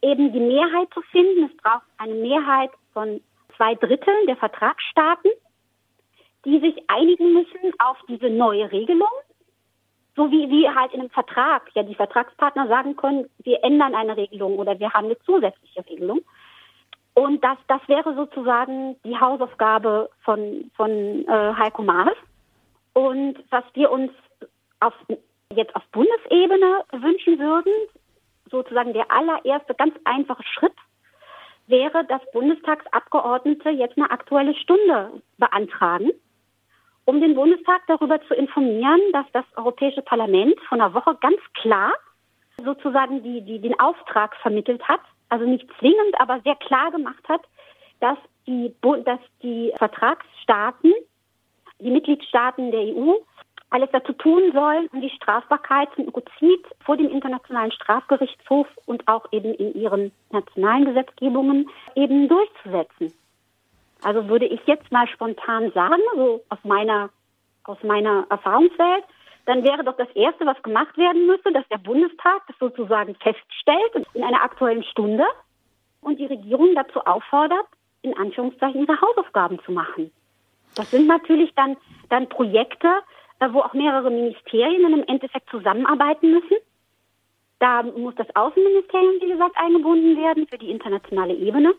[0.01, 1.45] eben die Mehrheit zu finden.
[1.51, 3.21] Es braucht eine Mehrheit von
[3.57, 5.31] zwei Dritteln der Vertragsstaaten,
[6.45, 9.09] die sich einigen müssen auf diese neue Regelung.
[10.15, 14.17] So wie, wie halt in einem Vertrag ja die Vertragspartner sagen können, wir ändern eine
[14.17, 16.21] Regelung oder wir haben eine zusätzliche Regelung.
[17.13, 20.89] Und das, das wäre sozusagen die Hausaufgabe von, von
[21.27, 22.15] äh, Heiko Maas.
[22.93, 24.11] Und was wir uns
[24.79, 24.93] auf,
[25.53, 27.73] jetzt auf Bundesebene wünschen würden,
[28.49, 30.73] sozusagen der allererste ganz einfache Schritt,
[31.67, 36.11] wäre, dass Bundestagsabgeordnete jetzt eine aktuelle Stunde beantragen,
[37.05, 41.93] um den Bundestag darüber zu informieren, dass das Europäische Parlament von einer Woche ganz klar
[42.63, 47.41] sozusagen die, die den Auftrag vermittelt hat, also nicht zwingend, aber sehr klar gemacht hat,
[47.99, 48.73] dass die,
[49.05, 50.93] dass die Vertragsstaaten
[51.79, 53.15] die Mitgliedstaaten der EU
[53.71, 59.25] alles dazu tun sollen, um die Strafbarkeit von Ökozid vor dem Internationalen Strafgerichtshof und auch
[59.31, 63.13] eben in ihren nationalen Gesetzgebungen eben durchzusetzen.
[64.01, 67.09] Also würde ich jetzt mal spontan sagen, so aus meiner,
[67.65, 69.03] aus meiner Erfahrungswelt,
[69.45, 74.07] dann wäre doch das Erste, was gemacht werden müsste, dass der Bundestag das sozusagen feststellt
[74.13, 75.25] in einer aktuellen Stunde
[76.01, 77.65] und die Regierung dazu auffordert,
[78.01, 80.11] in Anführungszeichen ihre Hausaufgaben zu machen.
[80.75, 81.77] Das sind natürlich dann,
[82.09, 82.87] dann Projekte,
[83.39, 86.57] äh, wo auch mehrere Ministerien im Endeffekt zusammenarbeiten müssen.
[87.59, 91.73] Da muss das Außenministerium, wie gesagt, eingebunden werden für die internationale Ebene.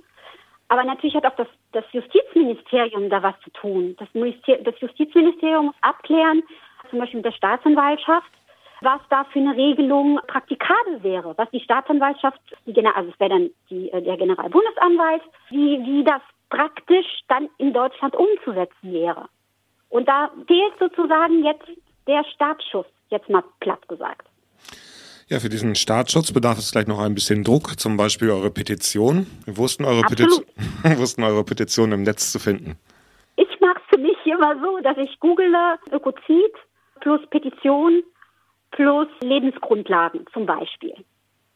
[0.69, 3.97] Aber natürlich hat auch das, das Justizministerium da was zu tun.
[3.99, 6.43] Das, das Justizministerium muss abklären,
[6.91, 8.31] zum Beispiel mit der Staatsanwaltschaft,
[8.83, 13.51] was da für eine Regelung praktikabel wäre, was die Staatsanwaltschaft, die, also es wäre dann
[13.69, 19.29] die, äh, der Generalbundesanwalt, wie, wie das praktisch dann in Deutschland umzusetzen wäre.
[19.89, 21.67] Und da fehlt sozusagen jetzt
[22.07, 24.27] der Startschuss, jetzt mal platt gesagt.
[25.29, 29.27] Ja, für diesen Staatsschutz bedarf es vielleicht noch ein bisschen Druck, zum Beispiel eure Petition.
[29.45, 30.45] Wir wussten eure, Petition,
[30.99, 32.77] wussten eure Petition im Netz zu finden.
[33.37, 35.53] Ich mache es für mich immer so, dass ich google
[35.93, 36.53] Ökozid
[37.01, 38.03] plus Petition
[38.73, 40.95] plus Lebensgrundlagen zum Beispiel.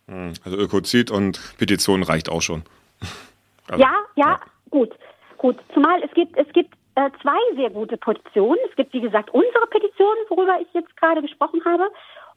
[0.06, 2.62] Hm, also Ökozid und Petition reicht auch schon.
[3.66, 4.40] Also, ja, ja, ja,
[4.74, 4.90] Gut,
[5.38, 5.56] gut.
[5.72, 8.58] Zumal es gibt, es gibt äh, zwei sehr gute Petitionen.
[8.68, 11.86] Es gibt, wie gesagt, unsere Petition, worüber ich jetzt gerade gesprochen habe.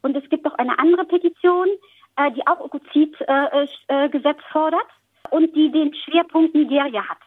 [0.04, 1.67] Und es gibt auch eine andere Petition,
[2.15, 4.86] äh, die auch Ökozid-Gesetz äh, äh fordert
[5.32, 7.17] und die den Schwerpunkt Nigeria hat.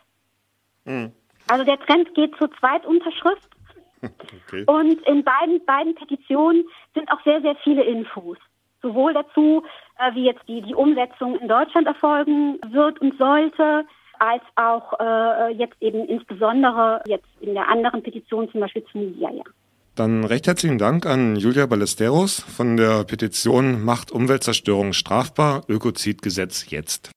[0.85, 1.11] Mhm.
[1.49, 3.51] Also der Trend geht zur Zweitunterschrift.
[4.47, 4.65] Okay.
[4.67, 8.39] Und in beiden, beiden Petitionen sind auch sehr, sehr viele Infos.
[8.81, 9.63] Sowohl dazu,
[9.99, 13.85] äh, wie jetzt die, die Umsetzung in Deutschland erfolgen wird und sollte,
[14.21, 19.45] als auch äh, jetzt eben insbesondere jetzt in der anderen Petition zum Beispiel zu Nigeria.
[19.97, 27.11] Dann recht herzlichen Dank an Julia Ballesteros von der Petition Macht Umweltzerstörung strafbar, Ökozidgesetz jetzt.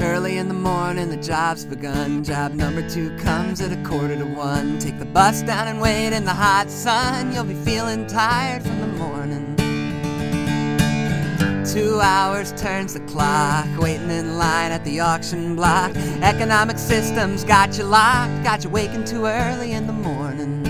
[0.00, 2.22] Early in the morning, the job's begun.
[2.22, 4.78] Job number two comes at a quarter to one.
[4.78, 7.32] Take the bus down and wait in the hot sun.
[7.32, 9.41] You'll be feeling tired from the morning.
[11.64, 15.94] Two hours turns the clock, waiting in line at the auction block.
[16.20, 20.64] Economic systems got you locked, got you waking too early in the morning.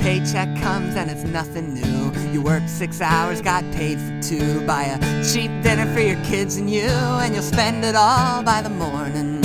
[0.00, 2.12] Paycheck comes and it's nothing new.
[2.32, 4.66] You work six hours, got paid for two.
[4.66, 8.62] Buy a cheap dinner for your kids and you, and you'll spend it all by
[8.62, 9.42] the morning.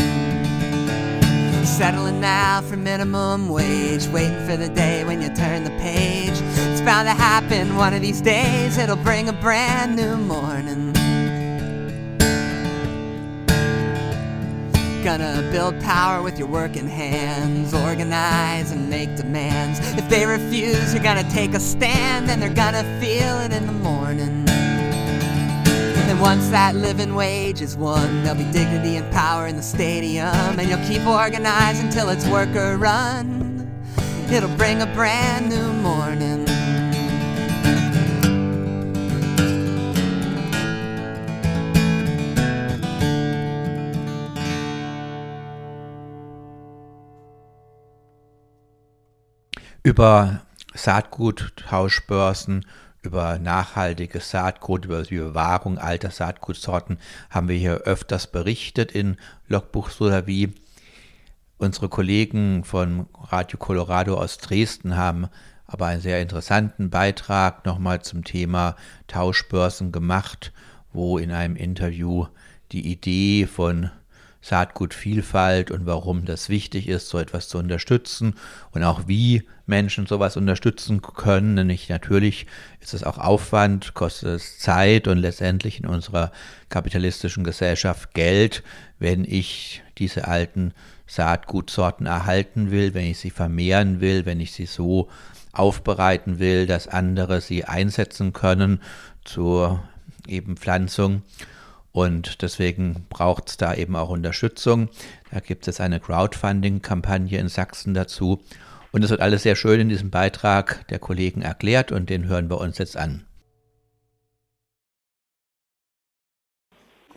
[1.66, 6.38] Settling now for minimum wage, waiting for the day when you turn the page.
[6.90, 10.92] Bound to happen one of these days, it'll bring a brand new morning.
[15.04, 19.80] Gonna build power with your working hands, organize and make demands.
[20.00, 23.72] If they refuse, you're gonna take a stand, and they're gonna feel it in the
[23.72, 24.50] morning.
[24.50, 30.58] And once that living wage is won, there'll be dignity and power in the stadium.
[30.58, 33.70] And you'll keep organizing till it's worker run.
[34.32, 36.48] It'll bring a brand new morning.
[49.82, 50.42] Über
[50.74, 52.66] Saatguttauschbörsen,
[53.02, 56.98] über nachhaltiges Saatgut, über die Bewahrung alter Saatgutsorten
[57.30, 59.16] haben wir hier öfters berichtet in
[59.48, 60.54] Logbuch Sulavi.
[61.58, 65.30] Unsere Kollegen von Radio Colorado aus Dresden haben
[65.66, 68.76] aber einen sehr interessanten Beitrag nochmal zum Thema
[69.08, 70.52] Tauschbörsen gemacht,
[70.92, 72.26] wo in einem Interview
[72.74, 73.92] die Idee von
[74.42, 78.36] Saatgutvielfalt und warum das wichtig ist, so etwas zu unterstützen
[78.72, 81.56] und auch wie Menschen sowas unterstützen können.
[81.56, 82.48] Nämlich natürlich
[82.80, 86.32] ist es auch Aufwand, kostet es Zeit und letztendlich in unserer
[86.70, 88.64] kapitalistischen Gesellschaft Geld,
[88.98, 90.74] wenn ich diese alten
[91.06, 95.10] Saatgutsorten erhalten will, wenn ich sie vermehren will, wenn ich sie so
[95.52, 98.82] aufbereiten will, dass andere sie einsetzen können
[99.26, 99.84] zur
[100.28, 101.24] eben Pflanzung.
[101.92, 104.90] Und deswegen braucht es da eben auch Unterstützung.
[105.32, 108.42] Da gibt es eine Crowdfunding-Kampagne in Sachsen dazu.
[108.92, 112.50] Und es wird alles sehr schön in diesem Beitrag der Kollegen erklärt und den hören
[112.50, 113.26] wir uns jetzt an.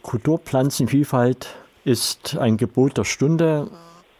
[0.02, 1.54] Kulturpflanzenvielfalt
[1.84, 3.70] ist ein Gebot der Stunde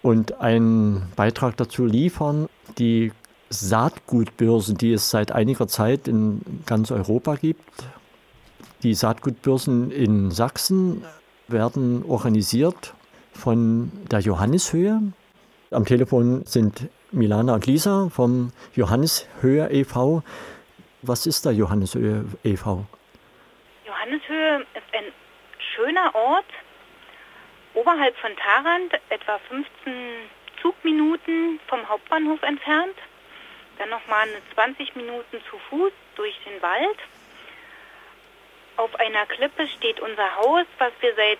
[0.01, 2.49] und ein Beitrag dazu liefern.
[2.79, 3.13] Die
[3.51, 7.85] Saatgutbörsen, die es seit einiger Zeit in ganz Europa gibt,
[8.83, 11.05] die Saatgutbörsen in Sachsen
[11.49, 12.95] werden organisiert
[13.33, 15.01] von der Johannishöhe.
[15.71, 20.23] Am Telefon sind Milana und Lisa vom Johannishöhe e.V.
[21.03, 22.85] Was ist der Johannishöhe e.V.?
[23.87, 25.13] Johannishöhe ist ein
[25.75, 26.47] schöner Ort
[27.75, 29.93] oberhalb von Tarant, etwa 15
[30.61, 32.97] Zugminuten vom Hauptbahnhof entfernt.
[33.79, 36.99] Dann nochmal 20 Minuten zu Fuß durch den Wald.
[38.77, 41.39] Auf einer Klippe steht unser Haus, was wir seit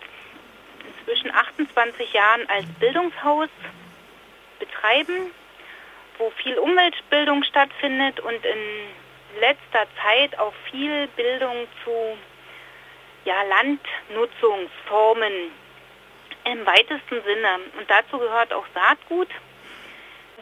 [0.87, 3.49] inzwischen 28 Jahren als Bildungshaus
[4.59, 5.31] betreiben,
[6.19, 8.59] wo viel Umweltbildung stattfindet und in
[9.41, 12.19] letzter Zeit auch viel Bildung zu
[13.25, 15.33] ja, Landnutzungsformen
[16.45, 17.61] im weitesten Sinne.
[17.79, 19.29] Und dazu gehört auch Saatgut.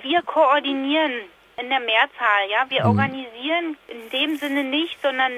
[0.02, 1.12] Wir koordinieren
[1.58, 2.64] in der Mehrzahl, ja.
[2.68, 2.90] Wir mhm.
[2.90, 5.32] organisieren in dem Sinne nicht, sondern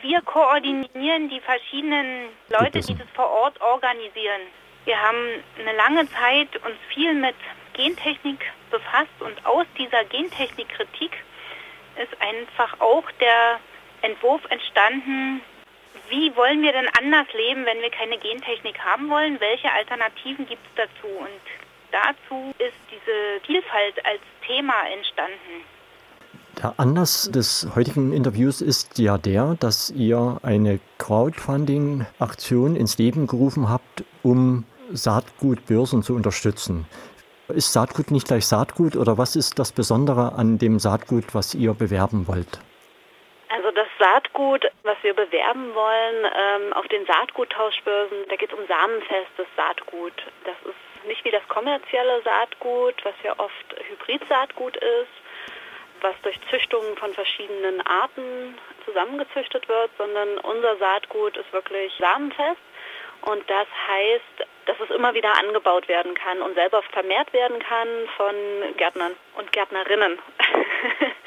[0.00, 4.42] wir koordinieren die verschiedenen Leute, die das vor Ort organisieren.
[4.84, 7.36] Wir haben eine lange Zeit uns viel mit
[7.74, 11.12] Gentechnik befasst und aus dieser Gentechnikkritik
[12.02, 13.60] ist einfach auch der
[14.02, 15.40] Entwurf entstanden,
[16.08, 19.40] wie wollen wir denn anders leben, wenn wir keine Gentechnik haben wollen?
[19.40, 21.06] Welche Alternativen gibt es dazu?
[21.06, 21.40] Und
[21.90, 25.64] dazu ist diese Vielfalt als Thema entstanden.
[26.62, 33.68] Der Anlass des heutigen Interviews ist ja der, dass ihr eine Crowdfunding-Aktion ins Leben gerufen
[33.68, 36.86] habt, um Saatgutbörsen zu unterstützen.
[37.48, 41.74] Ist Saatgut nicht gleich Saatgut oder was ist das Besondere an dem Saatgut, was ihr
[41.74, 42.60] bewerben wollt?
[43.48, 48.64] Also das Saatgut, was wir bewerben wollen ähm, auf den Saatguttauschbörsen, da geht es um
[48.68, 50.14] samenfestes Saatgut.
[50.44, 55.21] Das ist nicht wie das kommerzielle Saatgut, was ja oft Hybridsaatgut ist,
[56.02, 62.60] was durch Züchtung von verschiedenen Arten zusammengezüchtet wird, sondern unser Saatgut ist wirklich samenfest.
[63.22, 67.88] Und das heißt, dass es immer wieder angebaut werden kann und selber vermehrt werden kann
[68.16, 68.34] von
[68.76, 70.18] Gärtnern und Gärtnerinnen.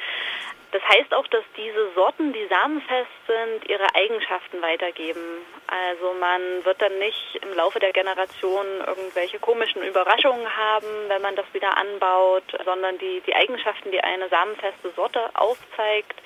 [0.76, 5.22] Das heißt auch, dass diese Sorten, die samenfest sind, ihre Eigenschaften weitergeben.
[5.68, 11.38] Also man wird dann nicht im Laufe der Generation irgendwelche komischen Überraschungen haben, wenn man
[11.38, 16.22] das wieder anbaut, sondern die, die Eigenschaften, die eine samenfeste Sorte aufzeigt,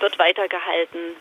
[0.00, 1.14] wird weitergehalten.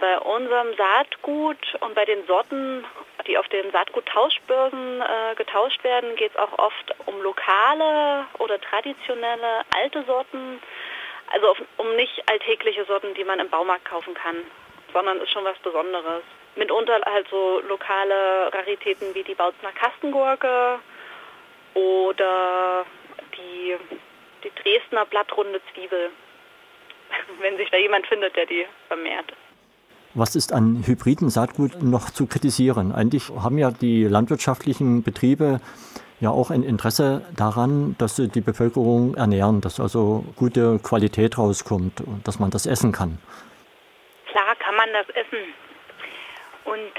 [0.00, 2.84] Bei unserem Saatgut und bei den Sorten,
[3.28, 9.62] die auf den Saatguttauschbörsen äh, getauscht werden, geht es auch oft um lokale oder traditionelle
[9.72, 10.60] alte Sorten
[11.32, 14.36] also auf, um nicht alltägliche Sorten, die man im Baumarkt kaufen kann,
[14.92, 16.22] sondern ist schon was Besonderes.
[16.56, 20.78] Mitunter halt so lokale Raritäten wie die Bautzner Kastengurke
[21.74, 22.86] oder
[23.36, 23.74] die,
[24.44, 26.10] die Dresdner blattrunde Zwiebel,
[27.40, 29.32] wenn sich da jemand findet, der die vermehrt.
[30.16, 32.92] Was ist an hybriden Saatgut noch zu kritisieren?
[32.92, 35.60] Eigentlich haben ja die landwirtschaftlichen Betriebe
[36.24, 42.00] ja auch ein Interesse daran, dass sie die Bevölkerung ernähren, dass also gute Qualität rauskommt
[42.00, 43.18] und dass man das essen kann.
[44.30, 45.54] Klar kann man das essen.
[46.64, 46.92] Und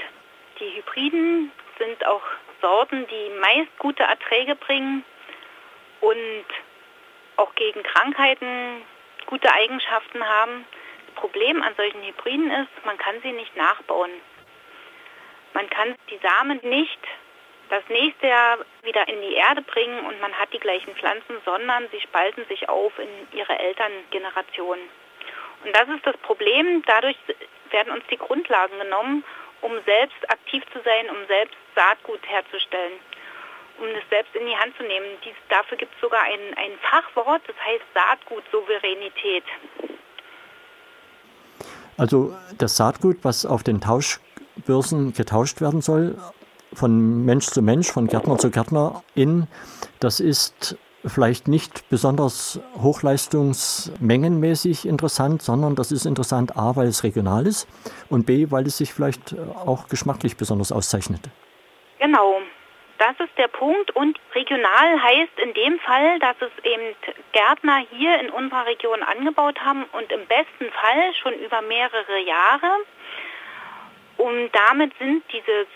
[0.58, 2.22] die Hybriden sind auch
[2.62, 5.04] Sorten, die meist gute Erträge bringen
[6.00, 6.46] und
[7.36, 8.82] auch gegen Krankheiten
[9.26, 10.64] gute Eigenschaften haben.
[11.06, 14.10] Das Problem an solchen Hybriden ist, man kann sie nicht nachbauen.
[15.52, 17.00] Man kann die Samen nicht
[17.68, 21.88] das nächste Jahr wieder in die Erde bringen und man hat die gleichen Pflanzen, sondern
[21.90, 24.78] sie spalten sich auf in ihre Elterngeneration.
[25.64, 26.82] Und das ist das Problem.
[26.86, 27.16] Dadurch
[27.70, 29.24] werden uns die Grundlagen genommen,
[29.62, 32.98] um selbst aktiv zu sein, um selbst Saatgut herzustellen,
[33.78, 35.06] um das selbst in die Hand zu nehmen.
[35.24, 39.44] Dies, dafür gibt es sogar ein, ein Fachwort, das heißt Saatgutsouveränität.
[41.98, 46.16] Also das Saatgut, was auf den Tauschbörsen getauscht werden soll,
[46.76, 49.48] von Mensch zu Mensch, von Gärtner zu Gärtner in,
[50.00, 57.46] das ist vielleicht nicht besonders hochleistungsmengenmäßig interessant, sondern das ist interessant A, weil es regional
[57.46, 57.66] ist
[58.10, 61.20] und B, weil es sich vielleicht auch geschmacklich besonders auszeichnet.
[61.98, 62.40] Genau,
[62.98, 66.94] das ist der Punkt und regional heißt in dem Fall, dass es eben
[67.32, 72.70] Gärtner hier in unserer Region angebaut haben und im besten Fall schon über mehrere Jahre.
[74.16, 75.66] Und damit sind diese,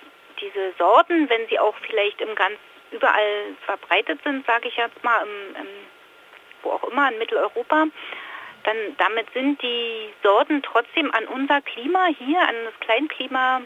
[0.41, 2.57] diese Sorten, wenn sie auch vielleicht im ganz
[2.91, 5.69] überall verbreitet sind, sage ich jetzt mal, im, im,
[6.63, 7.87] wo auch immer in Mitteleuropa,
[8.65, 13.63] dann damit sind die Sorten trotzdem an unser Klima hier, an das Kleinklima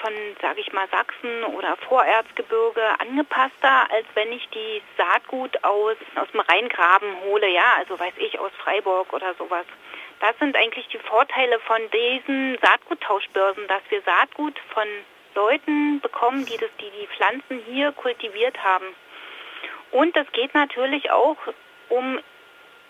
[0.00, 6.30] von, sage ich mal, Sachsen oder Vorerzgebirge angepasster, als wenn ich die Saatgut aus, aus
[6.30, 9.66] dem Rheingraben hole, ja, also weiß ich, aus Freiburg oder sowas.
[10.20, 14.86] Das sind eigentlich die Vorteile von diesen Saatguttauschbörsen, dass wir Saatgut von
[15.38, 18.86] Leuten bekommen, die das, die, die Pflanzen hier kultiviert haben.
[19.92, 21.36] Und es geht natürlich auch
[21.88, 22.18] um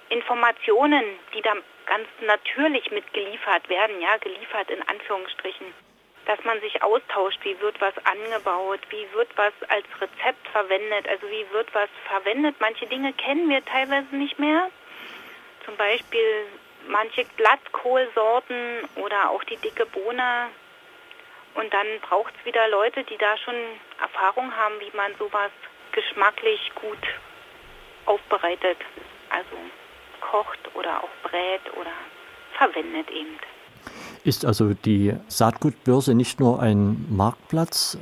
[0.09, 1.53] Informationen, die da
[1.85, 5.67] ganz natürlich mitgeliefert werden, ja, geliefert in Anführungsstrichen.
[6.25, 11.27] Dass man sich austauscht, wie wird was angebaut, wie wird was als Rezept verwendet, also
[11.31, 12.57] wie wird was verwendet.
[12.61, 14.71] Manche Dinge kennen wir teilweise nicht mehr.
[15.67, 16.47] Zum Beispiel
[16.87, 20.49] manche Blattkohlsorten oder auch die dicke Bohne
[21.55, 23.55] und dann braucht es wieder Leute, die da schon
[24.01, 25.51] Erfahrung haben, wie man sowas
[25.93, 26.99] geschmacklich gut
[28.07, 28.79] aufbereitet.
[29.31, 29.57] Also
[30.21, 31.93] kocht oder auch brät oder
[32.57, 33.39] verwendet eben.
[34.25, 37.99] Ist also die Saatgutbörse nicht nur ein Marktplatz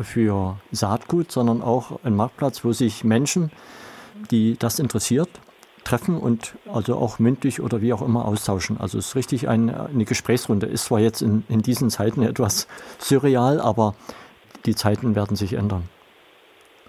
[0.00, 3.50] für Saatgut, sondern auch ein Marktplatz, wo sich Menschen,
[4.30, 5.28] die das interessiert,
[5.86, 8.78] treffen und also auch mündlich oder wie auch immer austauschen.
[8.80, 10.66] Also es ist richtig ein, eine Gesprächsrunde.
[10.66, 12.68] Ist zwar jetzt in, in diesen Zeiten etwas
[12.98, 13.94] surreal, aber
[14.66, 15.88] die Zeiten werden sich ändern.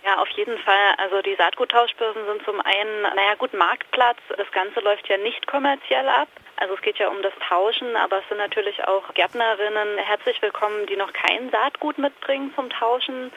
[0.03, 0.95] Ja, auf jeden Fall.
[0.97, 4.17] Also die Saatguttauschbörsen sind zum einen, naja gut, Marktplatz.
[4.37, 6.29] Das Ganze läuft ja nicht kommerziell ab.
[6.55, 10.87] Also es geht ja um das Tauschen, aber es sind natürlich auch Gärtnerinnen herzlich willkommen,
[10.87, 13.31] die noch kein Saatgut mitbringen zum Tauschen.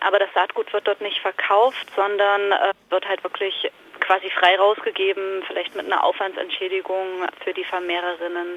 [0.00, 3.70] Aber das Saatgut wird dort nicht verkauft, sondern äh, wird halt wirklich
[4.08, 8.56] quasi frei rausgegeben, vielleicht mit einer Aufwandsentschädigung für die Vermehrerinnen.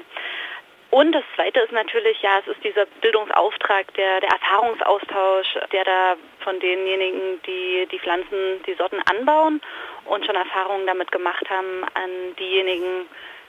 [0.88, 6.16] Und das Zweite ist natürlich, ja, es ist dieser Bildungsauftrag, der, der Erfahrungsaustausch, der da
[6.40, 9.60] von denjenigen, die die Pflanzen, die Sorten anbauen
[10.06, 13.06] und schon Erfahrungen damit gemacht haben, an diejenigen,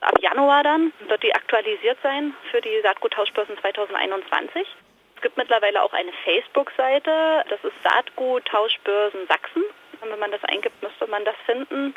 [0.00, 4.66] Ab Januar dann wird die aktualisiert sein für die Saatguttauschbörsen 2021.
[5.16, 9.64] Es gibt mittlerweile auch eine Facebook-Seite, das ist Saatguttauschbörsen Sachsen.
[10.02, 11.94] Wenn man das eingibt, müsste man das finden.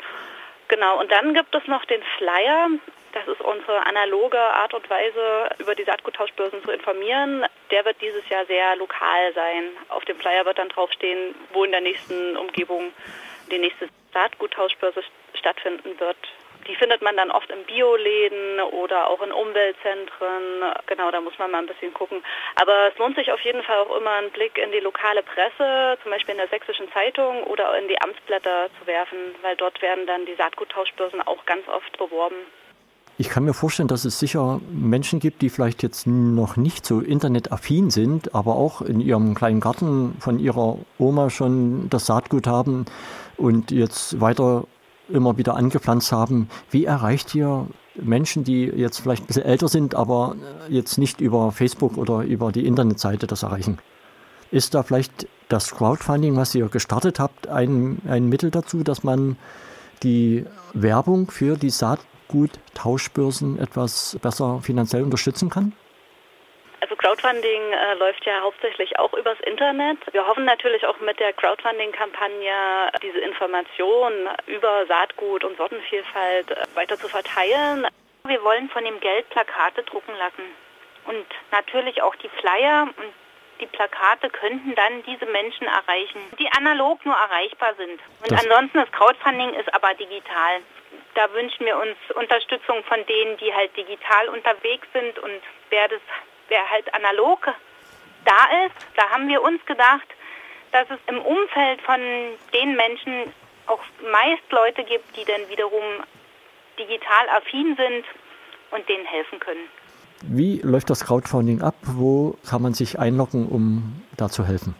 [0.68, 2.68] Genau, und dann gibt es noch den Flyer.
[3.12, 7.44] Das ist unsere analoge Art und Weise, über die Saatguttauschbörsen zu informieren.
[7.70, 9.70] Der wird dieses Jahr sehr lokal sein.
[9.88, 12.92] Auf dem Flyer wird dann draufstehen, wo in der nächsten Umgebung
[13.50, 15.02] die nächste Saatguttauschbörse
[15.34, 16.16] stattfinden wird.
[16.68, 20.64] Die findet man dann oft in Bioläden oder auch in Umweltzentren.
[20.86, 22.22] Genau, da muss man mal ein bisschen gucken.
[22.56, 25.98] Aber es lohnt sich auf jeden Fall auch immer einen Blick in die lokale Presse,
[26.02, 30.06] zum Beispiel in der Sächsischen Zeitung oder in die Amtsblätter zu werfen, weil dort werden
[30.06, 32.36] dann die Saatguttauschbörsen auch ganz oft beworben.
[33.20, 37.00] Ich kann mir vorstellen, dass es sicher Menschen gibt, die vielleicht jetzt noch nicht so
[37.00, 42.86] internetaffin sind, aber auch in ihrem kleinen Garten von ihrer Oma schon das Saatgut haben
[43.36, 44.64] und jetzt weiter
[45.12, 46.48] immer wieder angepflanzt haben.
[46.70, 47.66] Wie erreicht ihr
[48.00, 50.36] Menschen, die jetzt vielleicht ein bisschen älter sind, aber
[50.68, 53.78] jetzt nicht über Facebook oder über die Internetseite das erreichen?
[54.50, 59.36] Ist da vielleicht das Crowdfunding, was ihr gestartet habt, ein, ein Mittel dazu, dass man
[60.02, 62.00] die Werbung für die Saat
[62.30, 65.72] Saatgut-Tauschbörsen etwas besser finanziell unterstützen kann?
[66.90, 69.98] Also Crowdfunding äh, läuft ja hauptsächlich auch übers Internet.
[70.12, 76.96] Wir hoffen natürlich auch mit der Crowdfunding-Kampagne diese Informationen über Saatgut und Sortenvielfalt äh, weiter
[76.96, 77.86] zu verteilen.
[78.26, 80.42] Wir wollen von dem Geld Plakate drucken lassen
[81.06, 83.14] und natürlich auch die Flyer und
[83.60, 88.00] die Plakate könnten dann diese Menschen erreichen, die analog nur erreichbar sind.
[88.24, 90.60] Und Das- ansonsten das Crowdfunding ist aber digital.
[91.14, 96.00] Da wünschen wir uns Unterstützung von denen, die halt digital unterwegs sind und wer das,
[96.50, 97.46] wer halt analog
[98.24, 100.06] da ist, da haben wir uns gedacht,
[100.72, 102.00] dass es im Umfeld von
[102.52, 103.32] den Menschen
[103.66, 106.04] auch meist Leute gibt, die dann wiederum
[106.78, 108.04] digital affin sind
[108.70, 109.68] und denen helfen können.
[110.22, 111.76] Wie läuft das Crowdfunding ab?
[111.82, 114.74] Wo kann man sich einloggen, um da zu helfen?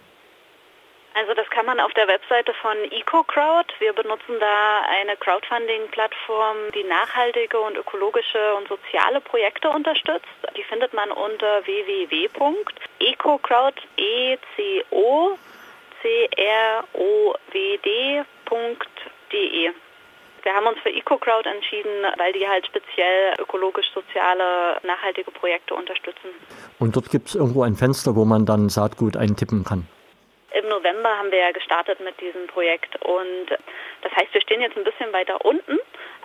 [1.15, 3.67] Also das kann man auf der Webseite von EcoCrowd.
[3.81, 10.29] Wir benutzen da eine Crowdfunding-Plattform, die nachhaltige und ökologische und soziale Projekte unterstützt.
[10.57, 14.39] Die findet man unter www.ecocrowd, e.
[20.43, 26.31] Wir haben uns für EcoCrowd entschieden, weil die halt speziell ökologisch-soziale, nachhaltige Projekte unterstützen.
[26.79, 29.87] Und dort gibt es irgendwo ein Fenster, wo man dann Saatgut eintippen kann.
[30.53, 33.47] Im November haben wir ja gestartet mit diesem Projekt und
[34.03, 35.79] das heißt, wir stehen jetzt ein bisschen weiter unten,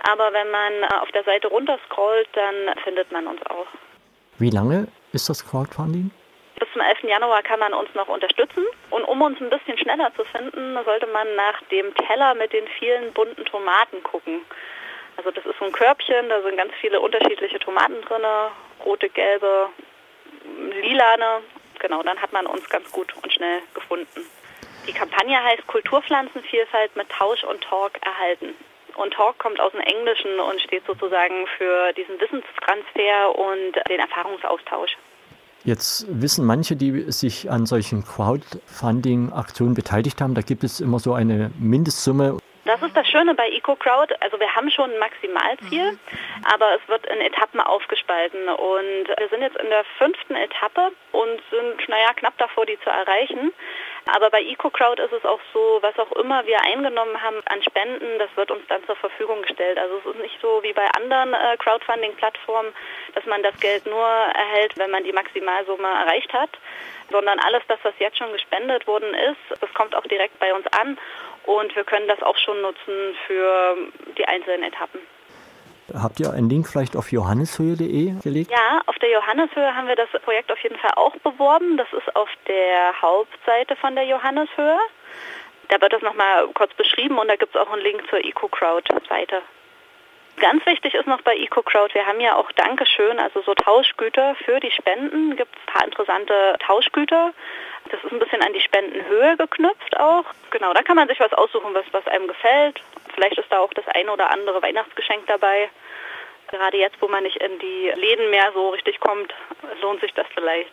[0.09, 3.67] aber wenn man äh, auf der Seite runterscrollt, dann findet man uns auch.
[4.39, 6.11] Wie lange ist das Crowdfunding?
[6.59, 7.03] Bis zum 11.
[7.03, 11.07] Januar kann man uns noch unterstützen und um uns ein bisschen schneller zu finden, sollte
[11.07, 14.41] man nach dem Teller mit den vielen bunten Tomaten gucken.
[15.17, 18.23] Also das ist so ein Körbchen, da sind ganz viele unterschiedliche Tomaten drin,
[18.83, 19.69] rote, gelbe,
[20.81, 21.41] lilane.
[21.85, 24.25] Genau, dann hat man uns ganz gut und schnell gefunden.
[24.87, 28.55] Die Kampagne heißt Kulturpflanzenvielfalt mit Tausch und Talk erhalten.
[28.95, 34.97] Und Talk kommt aus dem Englischen und steht sozusagen für diesen Wissenstransfer und den Erfahrungsaustausch.
[35.63, 41.13] Jetzt wissen manche, die sich an solchen Crowdfunding-Aktionen beteiligt haben, da gibt es immer so
[41.13, 42.39] eine Mindestsumme.
[42.65, 44.11] Das ist das Schöne bei EcoCrowd.
[44.21, 45.99] Also wir haben schon ein Maximalziel,
[46.51, 48.49] aber es wird in Etappen aufgespalten.
[48.49, 52.89] Und wir sind jetzt in der fünften Etappe und sind, naja, knapp davor, die zu
[52.89, 53.53] erreichen.
[54.13, 58.19] Aber bei EcoCrowd ist es auch so, was auch immer wir eingenommen haben an Spenden,
[58.19, 59.79] das wird uns dann zur Verfügung gestellt.
[59.79, 62.73] Also es ist nicht so wie bei anderen äh, Crowdfunding-Plattformen,
[63.13, 66.51] dass man das Geld nur erhält, wenn man die Maximalsumme erreicht hat,
[67.11, 70.65] sondern alles das, was jetzt schon gespendet worden ist, das kommt auch direkt bei uns
[70.67, 70.97] an
[71.45, 73.77] und wir können das auch schon nutzen für
[74.17, 74.99] die einzelnen Etappen.
[75.93, 78.49] Habt ihr einen Link vielleicht auf johanneshöhe.de gelegt?
[78.49, 81.77] Ja, auf der Johanneshöhe haben wir das Projekt auf jeden Fall auch beworben.
[81.77, 84.79] Das ist auf der Hauptseite von der Johanneshöhe.
[85.69, 89.41] Da wird das nochmal kurz beschrieben und da gibt es auch einen Link zur EcoCrowd-Seite.
[90.37, 94.59] Ganz wichtig ist noch bei EcoCrowd, wir haben ja auch Dankeschön, also so Tauschgüter für
[94.59, 95.35] die Spenden.
[95.37, 97.33] Gibt es ein paar interessante Tauschgüter.
[97.91, 100.25] Das ist ein bisschen an die Spendenhöhe geknüpft auch.
[100.51, 102.81] Genau, da kann man sich was aussuchen, was, was einem gefällt.
[103.13, 105.69] Vielleicht ist da auch das eine oder andere Weihnachtsgeschenk dabei.
[106.49, 109.33] Gerade jetzt, wo man nicht in die Läden mehr so richtig kommt,
[109.81, 110.71] lohnt sich das vielleicht.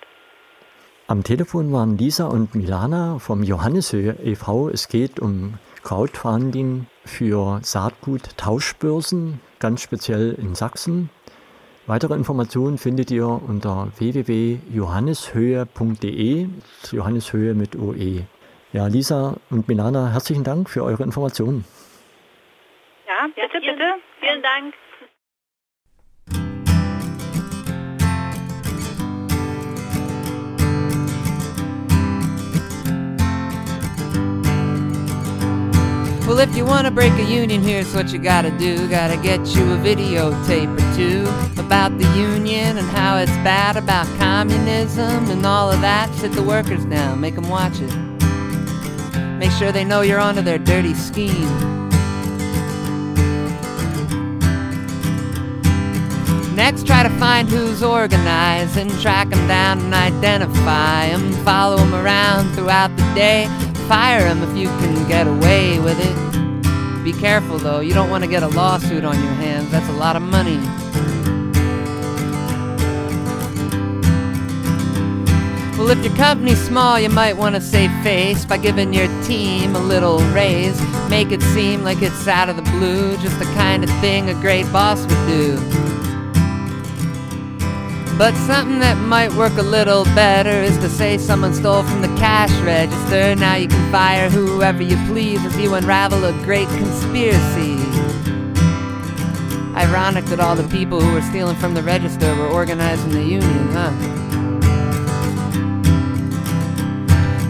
[1.08, 4.68] Am Telefon waren Lisa und Milana vom Johanneshöhe e.V.
[4.68, 11.10] Es geht um Crowdfunding für Saatgut-Tauschbörsen, ganz speziell in Sachsen.
[11.86, 16.46] Weitere Informationen findet ihr unter www.johanneshöhe.de,
[16.92, 18.24] Johanneshöhe mit OE.
[18.72, 21.64] Ja, Lisa und Milana, herzlichen Dank für eure Informationen.
[23.08, 23.94] Ja, bitte, bitte.
[24.20, 24.74] Vielen Dank.
[36.32, 38.88] Well, if you want to break a union, here's what you gotta do.
[38.88, 44.06] Gotta get you a videotape or two about the union and how it's bad, about
[44.16, 46.10] communism and all of that.
[46.14, 47.94] Sit the workers down, make them watch it.
[49.36, 51.50] Make sure they know you're onto their dirty scheme.
[56.56, 61.30] Next, try to find who's organizing, track them down and identify them.
[61.44, 63.71] Follow them around throughout the day.
[63.88, 67.04] Fire them if you can get away with it.
[67.04, 69.70] Be careful though, you don't want to get a lawsuit on your hands.
[69.70, 70.58] That's a lot of money.
[75.76, 79.74] Well, if your company's small, you might want to save face by giving your team
[79.74, 80.80] a little raise.
[81.10, 84.34] Make it seem like it's out of the blue, just the kind of thing a
[84.34, 85.91] great boss would do.
[88.22, 92.14] But something that might work a little better is to say someone stole from the
[92.20, 93.34] cash register.
[93.34, 97.74] Now you can fire whoever you please as you unravel a great conspiracy.
[99.74, 103.68] Ironic that all the people who were stealing from the register were organizing the union,
[103.72, 103.90] huh?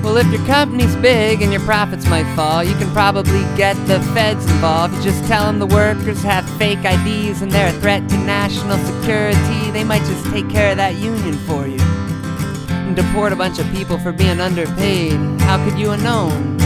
[0.03, 4.01] Well, if your company's big and your profits might fall, you can probably get the
[4.15, 4.97] feds involved.
[4.97, 8.79] You just tell them the workers have fake IDs and they're a threat to national
[8.79, 9.71] security.
[9.71, 11.79] They might just take care of that union for you.
[11.81, 15.13] And deport a bunch of people for being underpaid.
[15.43, 16.59] How could you have known?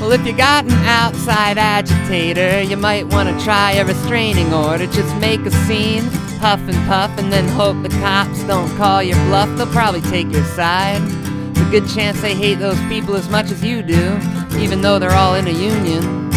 [0.00, 4.86] Well, if you got an outside agitator, you might want to try a restraining order.
[4.86, 6.04] Just make a scene,
[6.38, 9.48] huff and puff, and then hope the cops don't call your bluff.
[9.56, 11.02] They'll probably take your side.
[11.50, 14.18] It's a good chance they hate those people as much as you do,
[14.58, 16.28] even though they're all in a union.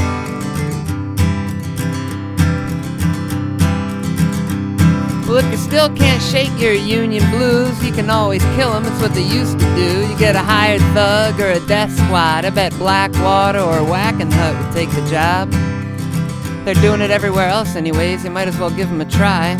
[5.27, 8.85] Well, if you still can't shake your union blues, you can always kill them.
[8.85, 10.05] It's what they used to do.
[10.05, 12.43] You get a hired thug or a death squad.
[12.43, 15.49] I bet Blackwater or Wackenhut would take the job.
[16.65, 18.25] They're doing it everywhere else, anyways.
[18.25, 19.55] You might as well give them a try.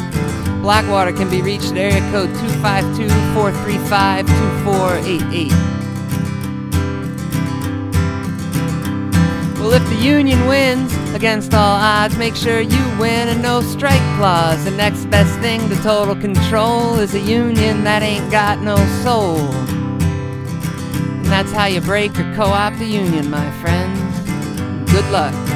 [0.62, 5.52] Blackwater can be reached at area code 252 435 2488.
[9.60, 14.02] Well, if the union wins against all odds, make sure you win a no strike
[14.18, 14.64] clause.
[14.64, 19.40] The next best thing to total control is a union that ain't got no soul.
[21.22, 24.00] And that's how you break or co opt the union, my friends.
[24.92, 25.51] Good luck.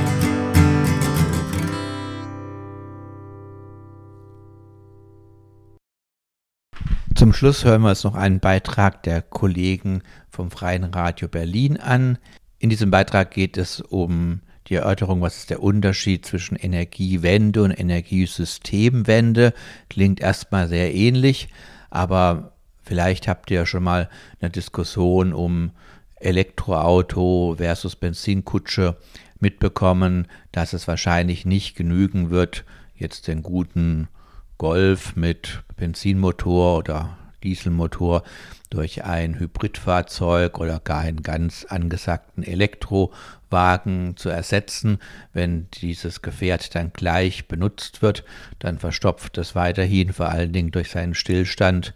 [7.15, 12.17] Zum Schluss hören wir uns noch einen Beitrag der Kollegen vom Freien Radio Berlin an.
[12.59, 17.71] In diesem Beitrag geht es um die Erörterung, was ist der Unterschied zwischen Energiewende und
[17.71, 19.53] Energiesystemwende.
[19.89, 21.47] Klingt erstmal sehr ähnlich,
[21.89, 22.51] aber
[22.83, 24.09] vielleicht habt ihr schon mal
[24.41, 25.71] eine Diskussion um
[26.17, 28.97] Elektroauto versus Benzinkutsche
[29.39, 32.65] mitbekommen, dass es wahrscheinlich nicht genügen wird,
[32.97, 34.09] jetzt den guten
[34.57, 38.23] Golf mit Benzinmotor oder Dieselmotor
[38.69, 44.99] durch ein Hybridfahrzeug oder gar einen ganz angesagten Elektrowagen zu ersetzen.
[45.33, 48.23] Wenn dieses Gefährt dann gleich benutzt wird,
[48.59, 51.93] dann verstopft es weiterhin, vor allen Dingen durch seinen Stillstand,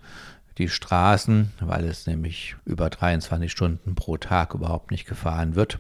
[0.58, 5.80] die Straßen, weil es nämlich über 23 Stunden pro Tag überhaupt nicht gefahren wird.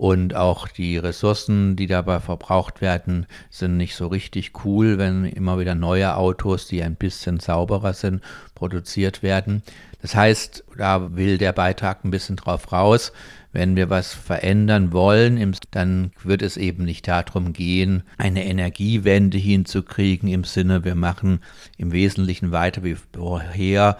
[0.00, 5.58] Und auch die Ressourcen, die dabei verbraucht werden, sind nicht so richtig cool, wenn immer
[5.58, 8.22] wieder neue Autos, die ein bisschen sauberer sind,
[8.54, 9.62] produziert werden.
[10.00, 13.12] Das heißt, da will der Beitrag ein bisschen drauf raus,
[13.52, 20.30] wenn wir was verändern wollen, dann wird es eben nicht darum gehen, eine Energiewende hinzukriegen
[20.30, 21.40] im Sinne, wir machen
[21.76, 23.98] im Wesentlichen weiter wie vorher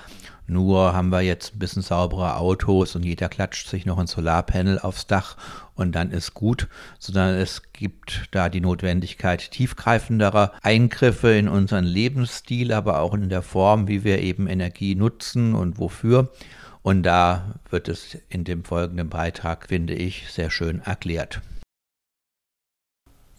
[0.51, 4.79] nur haben wir jetzt ein bisschen saubere Autos und jeder klatscht sich noch ein Solarpanel
[4.79, 5.37] aufs Dach
[5.75, 12.73] und dann ist gut, sondern es gibt da die Notwendigkeit tiefgreifenderer Eingriffe in unseren Lebensstil,
[12.73, 16.31] aber auch in der Form, wie wir eben Energie nutzen und wofür.
[16.83, 21.41] Und da wird es in dem folgenden Beitrag, finde ich, sehr schön erklärt.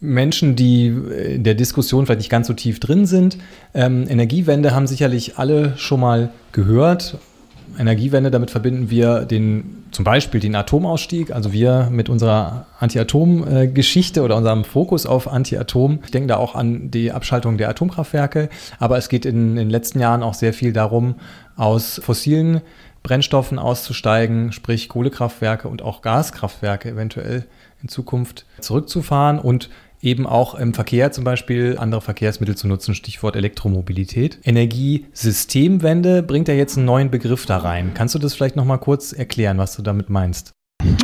[0.02, 3.38] Menschen, die in der Diskussion vielleicht nicht ganz so tief drin sind.
[3.72, 7.18] Ähm, Energiewende haben sicherlich alle schon mal gehört.
[7.78, 14.36] Energiewende, damit verbinden wir den, zum Beispiel den Atomausstieg, also wir mit unserer Anti-Atom-Geschichte oder
[14.36, 16.00] unserem Fokus auf Anti-Atom.
[16.04, 18.48] Ich denke da auch an die Abschaltung der Atomkraftwerke,
[18.78, 21.14] aber es geht in, in den letzten Jahren auch sehr viel darum,
[21.56, 22.60] aus fossilen
[23.02, 27.46] Brennstoffen auszusteigen, sprich Kohlekraftwerke und auch Gaskraftwerke eventuell
[27.82, 29.70] in Zukunft zurückzufahren und
[30.02, 34.38] eben auch im Verkehr zum Beispiel andere Verkehrsmittel zu nutzen, Stichwort Elektromobilität.
[34.42, 37.92] Energiesystemwende bringt ja jetzt einen neuen Begriff da rein.
[37.94, 40.52] Kannst du das vielleicht nochmal kurz erklären, was du damit meinst?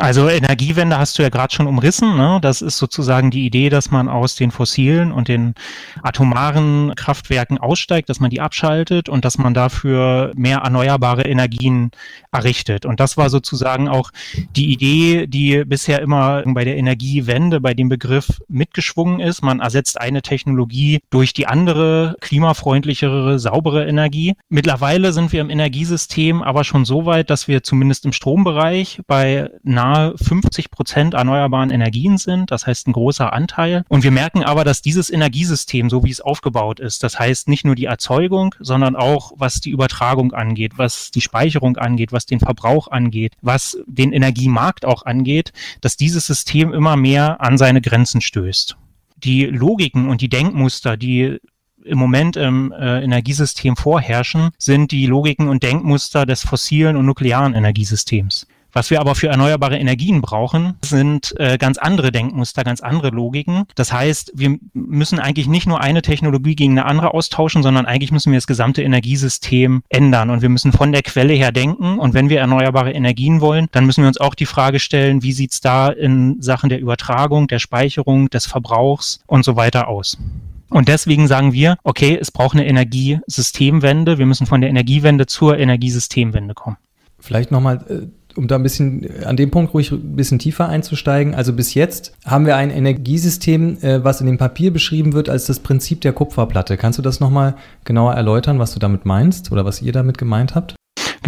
[0.00, 2.16] Also Energiewende hast du ja gerade schon umrissen.
[2.16, 2.38] Ne?
[2.42, 5.54] Das ist sozusagen die Idee, dass man aus den fossilen und den
[6.02, 11.90] atomaren Kraftwerken aussteigt, dass man die abschaltet und dass man dafür mehr erneuerbare Energien
[12.32, 12.86] errichtet.
[12.86, 14.10] Und das war sozusagen auch
[14.56, 19.42] die Idee, die bisher immer bei der Energiewende, bei dem Begriff mitgeschwungen ist.
[19.42, 24.34] Man ersetzt eine Technologie durch die andere, klimafreundlichere, saubere Energie.
[24.48, 29.50] Mittlerweile sind wir im Energiesystem aber schon so weit, dass wir zumindest im Strombereich bei
[29.68, 32.50] nahe 50 Prozent erneuerbaren Energien sind.
[32.50, 33.84] Das heißt ein großer Anteil.
[33.88, 37.64] Und wir merken aber, dass dieses Energiesystem, so wie es aufgebaut ist, das heißt nicht
[37.64, 42.40] nur die Erzeugung, sondern auch was die Übertragung angeht, was die Speicherung angeht, was den
[42.40, 48.20] Verbrauch angeht, was den Energiemarkt auch angeht, dass dieses System immer mehr an seine Grenzen
[48.20, 48.76] stößt.
[49.16, 51.38] Die Logiken und die Denkmuster, die
[51.84, 57.54] im Moment im äh, Energiesystem vorherrschen, sind die Logiken und Denkmuster des fossilen und nuklearen
[57.54, 58.46] Energiesystems.
[58.72, 63.64] Was wir aber für erneuerbare Energien brauchen, sind äh, ganz andere Denkmuster, ganz andere Logiken.
[63.74, 68.12] Das heißt, wir müssen eigentlich nicht nur eine Technologie gegen eine andere austauschen, sondern eigentlich
[68.12, 71.98] müssen wir das gesamte Energiesystem ändern und wir müssen von der Quelle her denken.
[71.98, 75.32] Und wenn wir erneuerbare Energien wollen, dann müssen wir uns auch die Frage stellen, wie
[75.32, 80.18] sieht's da in Sachen der Übertragung, der Speicherung, des Verbrauchs und so weiter aus.
[80.70, 84.18] Und deswegen sagen wir, okay, es braucht eine Energiesystemwende.
[84.18, 86.76] Wir müssen von der Energiewende zur Energiesystemwende kommen.
[87.18, 91.34] Vielleicht nochmal äh, um da ein bisschen an dem Punkt ruhig ein bisschen tiefer einzusteigen.
[91.34, 95.47] Also bis jetzt haben wir ein Energiesystem, äh, was in dem Papier beschrieben wird als
[95.47, 96.76] das Prinzip der Kupferplatte.
[96.76, 100.55] Kannst du das nochmal genauer erläutern, was du damit meinst oder was ihr damit gemeint
[100.55, 100.77] habt?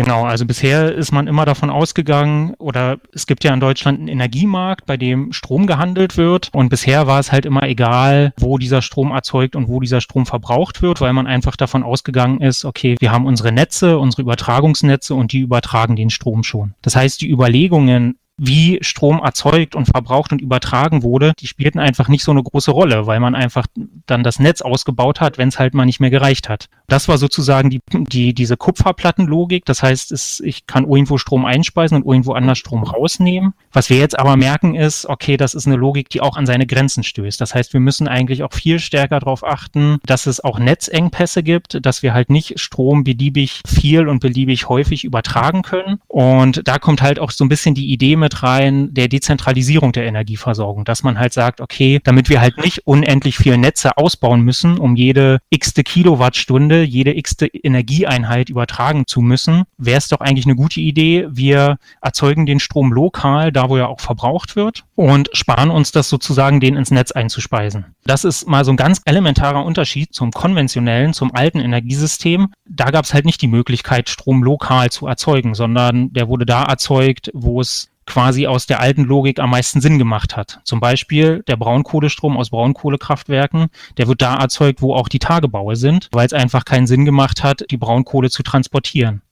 [0.02, 4.08] Genau, also bisher ist man immer davon ausgegangen, oder es gibt ja in Deutschland einen
[4.08, 6.48] Energiemarkt, bei dem Strom gehandelt wird.
[6.52, 10.24] Und bisher war es halt immer egal, wo dieser Strom erzeugt und wo dieser Strom
[10.24, 15.14] verbraucht wird, weil man einfach davon ausgegangen ist, okay, wir haben unsere Netze, unsere Übertragungsnetze
[15.14, 16.74] und die übertragen den Strom schon.
[16.80, 22.08] Das heißt, die Überlegungen, wie Strom erzeugt und verbraucht und übertragen wurde, die spielten einfach
[22.08, 23.66] nicht so eine große Rolle, weil man einfach
[24.06, 26.70] dann das Netz ausgebaut hat, wenn es halt mal nicht mehr gereicht hat.
[26.86, 29.66] Das war sozusagen die, die, diese Kupferplattenlogik.
[29.66, 33.52] Das heißt, es, ich kann irgendwo Strom einspeisen und irgendwo anders Strom rausnehmen.
[33.72, 36.66] Was wir jetzt aber merken ist, okay, das ist eine Logik, die auch an seine
[36.66, 37.40] Grenzen stößt.
[37.42, 41.84] Das heißt, wir müssen eigentlich auch viel stärker darauf achten, dass es auch Netzengpässe gibt,
[41.84, 46.00] dass wir halt nicht Strom beliebig viel und beliebig häufig übertragen können.
[46.08, 49.90] Und da kommt halt auch so ein bisschen die Idee mit mit rein der Dezentralisierung
[49.90, 54.42] der Energieversorgung, dass man halt sagt, okay, damit wir halt nicht unendlich viele Netze ausbauen
[54.42, 60.46] müssen, um jede x-te Kilowattstunde, jede x-te Energieeinheit übertragen zu müssen, wäre es doch eigentlich
[60.46, 65.28] eine gute Idee, wir erzeugen den Strom lokal, da wo er auch verbraucht wird und
[65.32, 67.96] sparen uns das sozusagen, den ins Netz einzuspeisen.
[68.04, 72.52] Das ist mal so ein ganz elementarer Unterschied zum konventionellen, zum alten Energiesystem.
[72.68, 76.62] Da gab es halt nicht die Möglichkeit, Strom lokal zu erzeugen, sondern der wurde da
[76.62, 80.58] erzeugt, wo es quasi aus der alten Logik am meisten Sinn gemacht hat.
[80.64, 86.08] Zum Beispiel der Braunkohlestrom aus Braunkohlekraftwerken, der wird da erzeugt, wo auch die Tagebaue sind,
[86.10, 89.22] weil es einfach keinen Sinn gemacht hat, die Braunkohle zu transportieren.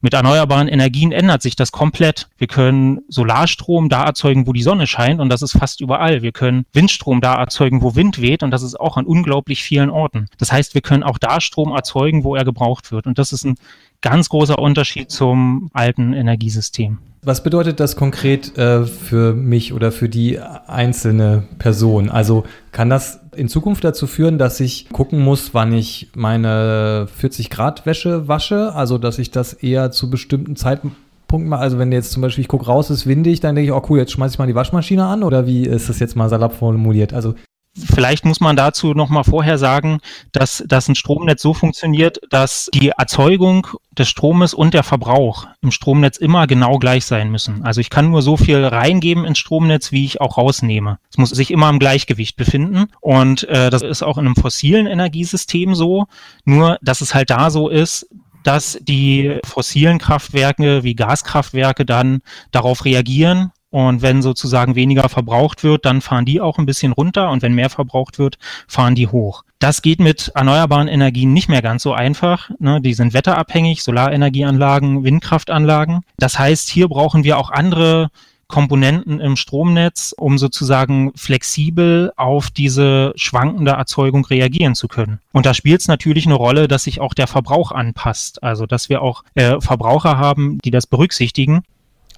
[0.00, 2.28] Mit erneuerbaren Energien ändert sich das komplett.
[2.36, 6.22] Wir können Solarstrom da erzeugen, wo die Sonne scheint und das ist fast überall.
[6.22, 9.90] Wir können Windstrom da erzeugen, wo Wind weht und das ist auch an unglaublich vielen
[9.90, 10.26] Orten.
[10.38, 13.44] Das heißt, wir können auch da Strom erzeugen, wo er gebraucht wird und das ist
[13.44, 13.56] ein
[14.02, 16.98] ganz großer Unterschied zum alten Energiesystem.
[17.22, 22.10] Was bedeutet das konkret äh, für mich oder für die einzelne Person?
[22.10, 27.50] Also kann das in Zukunft dazu führen, dass ich gucken muss, wann ich meine 40
[27.50, 28.72] Grad Wäsche wasche?
[28.74, 31.60] Also dass ich das eher zu bestimmten Zeitpunkten mache?
[31.60, 33.98] Also wenn jetzt zum Beispiel ich gucke raus, ist windig, dann denke ich, oh cool,
[33.98, 37.12] jetzt schmeiße ich mal die Waschmaschine an oder wie ist das jetzt mal salopp formuliert?
[37.12, 37.34] Also
[37.74, 40.00] Vielleicht muss man dazu nochmal vorher sagen,
[40.32, 45.70] dass, dass ein Stromnetz so funktioniert, dass die Erzeugung des Stromes und der Verbrauch im
[45.70, 47.62] Stromnetz immer genau gleich sein müssen.
[47.64, 50.98] Also ich kann nur so viel reingeben ins Stromnetz, wie ich auch rausnehme.
[51.10, 52.86] Es muss sich immer im Gleichgewicht befinden.
[53.00, 56.06] Und äh, das ist auch in einem fossilen Energiesystem so.
[56.44, 58.08] Nur, dass es halt da so ist,
[58.44, 65.84] dass die fossilen Kraftwerke wie Gaskraftwerke dann darauf reagieren und wenn sozusagen weniger verbraucht wird,
[65.84, 69.44] dann fahren die auch ein bisschen runter und wenn mehr verbraucht wird, fahren die hoch.
[69.58, 72.50] Das geht mit erneuerbaren Energien nicht mehr ganz so einfach.
[72.60, 72.80] Ne?
[72.80, 76.02] Die sind wetterabhängig, Solarenergieanlagen, Windkraftanlagen.
[76.16, 78.08] Das heißt, hier brauchen wir auch andere
[78.46, 85.20] Komponenten im Stromnetz, um sozusagen flexibel auf diese schwankende Erzeugung reagieren zu können.
[85.32, 88.42] Und da spielt es natürlich eine Rolle, dass sich auch der Verbrauch anpasst.
[88.42, 91.62] Also dass wir auch äh, Verbraucher haben, die das berücksichtigen.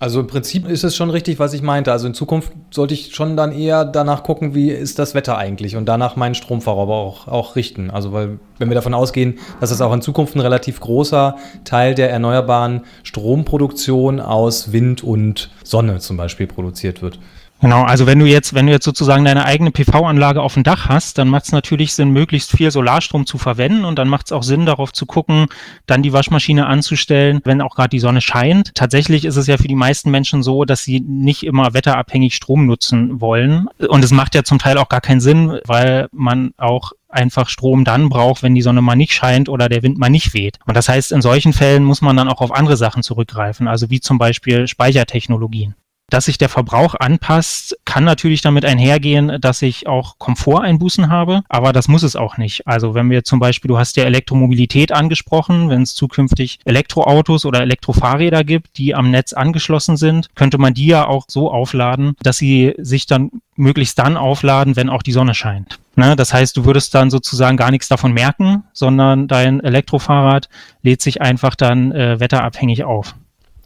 [0.01, 1.93] Also im Prinzip ist es schon richtig, was ich meinte.
[1.93, 5.77] Also in Zukunft sollte ich schon dann eher danach gucken, wie ist das Wetter eigentlich
[5.77, 7.91] und danach meinen Stromverbrauch auch, auch richten.
[7.91, 11.95] Also weil wenn wir davon ausgehen, dass es auch in Zukunft ein relativ großer Teil
[11.95, 17.19] der erneuerbaren Stromproduktion aus Wind und Sonne zum Beispiel produziert wird.
[17.61, 20.89] Genau, also wenn du jetzt, wenn du jetzt sozusagen deine eigene PV-Anlage auf dem Dach
[20.89, 24.33] hast, dann macht es natürlich Sinn, möglichst viel Solarstrom zu verwenden und dann macht es
[24.33, 25.47] auch Sinn, darauf zu gucken,
[25.87, 28.75] dann die Waschmaschine anzustellen, wenn auch gerade die Sonne scheint.
[28.75, 32.65] Tatsächlich ist es ja für die meisten Menschen so, dass sie nicht immer wetterabhängig Strom
[32.65, 33.69] nutzen wollen.
[33.89, 37.85] Und es macht ja zum Teil auch gar keinen Sinn, weil man auch einfach Strom
[37.85, 40.59] dann braucht, wenn die Sonne mal nicht scheint oder der Wind mal nicht weht.
[40.65, 43.91] Und das heißt, in solchen Fällen muss man dann auch auf andere Sachen zurückgreifen, also
[43.91, 45.75] wie zum Beispiel Speichertechnologien.
[46.11, 51.73] Dass sich der Verbrauch anpasst, kann natürlich damit einhergehen, dass ich auch Komforteinbußen habe, aber
[51.73, 52.67] das muss es auch nicht.
[52.67, 57.61] Also wenn wir zum Beispiel, du hast ja Elektromobilität angesprochen, wenn es zukünftig Elektroautos oder
[57.61, 62.39] Elektrofahrräder gibt, die am Netz angeschlossen sind, könnte man die ja auch so aufladen, dass
[62.39, 65.79] sie sich dann möglichst dann aufladen, wenn auch die Sonne scheint.
[65.95, 66.17] Ne?
[66.17, 70.49] Das heißt, du würdest dann sozusagen gar nichts davon merken, sondern dein Elektrofahrrad
[70.83, 73.15] lädt sich einfach dann äh, wetterabhängig auf.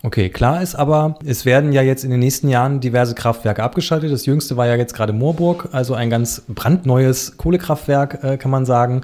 [0.04, 4.12] Okay, klar ist aber, es werden ja jetzt in den nächsten Jahren diverse Kraftwerke abgeschaltet.
[4.12, 8.66] Das jüngste war ja jetzt gerade Moorburg, also ein ganz brandneues Kohlekraftwerk, äh, kann man
[8.66, 9.00] sagen,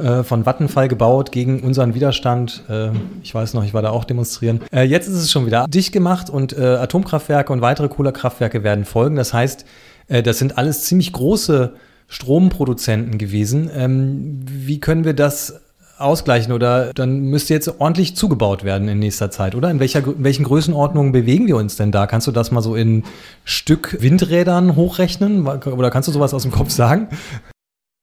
[0.00, 2.62] äh, von Vattenfall gebaut gegen unseren Widerstand.
[2.68, 2.90] Äh,
[3.24, 4.60] ich weiß noch, ich war da auch demonstrieren.
[4.70, 8.84] Äh, jetzt ist es schon wieder dicht gemacht und äh, Atomkraftwerke und weitere Kohlekraftwerke werden
[8.84, 9.16] folgen.
[9.16, 9.64] Das heißt,
[10.06, 11.72] äh, das sind alles ziemlich große
[12.06, 13.68] Stromproduzenten gewesen.
[13.74, 15.60] Ähm, wie können wir das
[15.98, 19.70] ausgleichen oder dann müsste jetzt ordentlich zugebaut werden in nächster Zeit, oder?
[19.70, 22.06] In, welcher, in welchen Größenordnungen bewegen wir uns denn da?
[22.06, 23.04] Kannst du das mal so in
[23.44, 27.08] Stück Windrädern hochrechnen oder kannst du sowas aus dem Kopf sagen?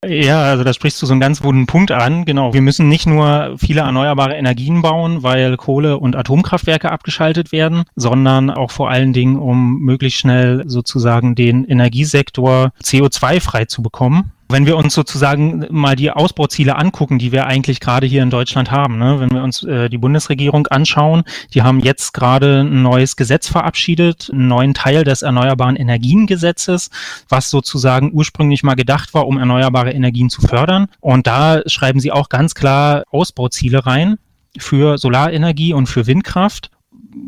[0.05, 2.25] Ja, also da sprichst du so einen ganz guten Punkt an.
[2.25, 2.53] Genau.
[2.53, 8.49] Wir müssen nicht nur viele erneuerbare Energien bauen, weil Kohle- und Atomkraftwerke abgeschaltet werden, sondern
[8.49, 14.31] auch vor allen Dingen, um möglichst schnell sozusagen den Energiesektor CO2-frei zu bekommen.
[14.53, 18.69] Wenn wir uns sozusagen mal die Ausbauziele angucken, die wir eigentlich gerade hier in Deutschland
[18.69, 19.19] haben, ne?
[19.19, 21.23] wenn wir uns äh, die Bundesregierung anschauen,
[21.55, 26.91] die haben jetzt gerade ein neues Gesetz verabschiedet, einen neuen Teil des Erneuerbaren Energiengesetzes,
[27.27, 30.85] was sozusagen ursprünglich mal gedacht war, um erneuerbare Energien zu fördern.
[30.99, 34.19] Und da schreiben sie auch ganz klar Ausbauziele rein
[34.59, 36.69] für Solarenergie und für Windkraft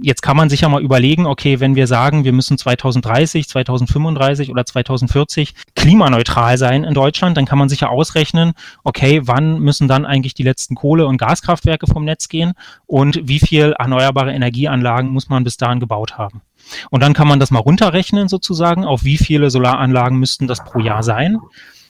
[0.02, 4.52] jetzt kann man sich ja mal überlegen, okay, wenn wir sagen, wir müssen 2030, 2035
[4.52, 9.88] oder 2040 klimaneutral sein in Deutschland, dann kann man sich ja ausrechnen, okay, wann müssen
[9.88, 12.54] dann eigentlich die letzten Kohle- und Gaskraftwerke vom Netz gehen
[12.86, 16.42] und wie viel erneuerbare Energieanlagen muss man bis dahin gebaut haben.
[16.90, 20.80] Und dann kann man das mal runterrechnen sozusagen, auf wie viele Solaranlagen müssten das pro
[20.80, 21.40] Jahr sein.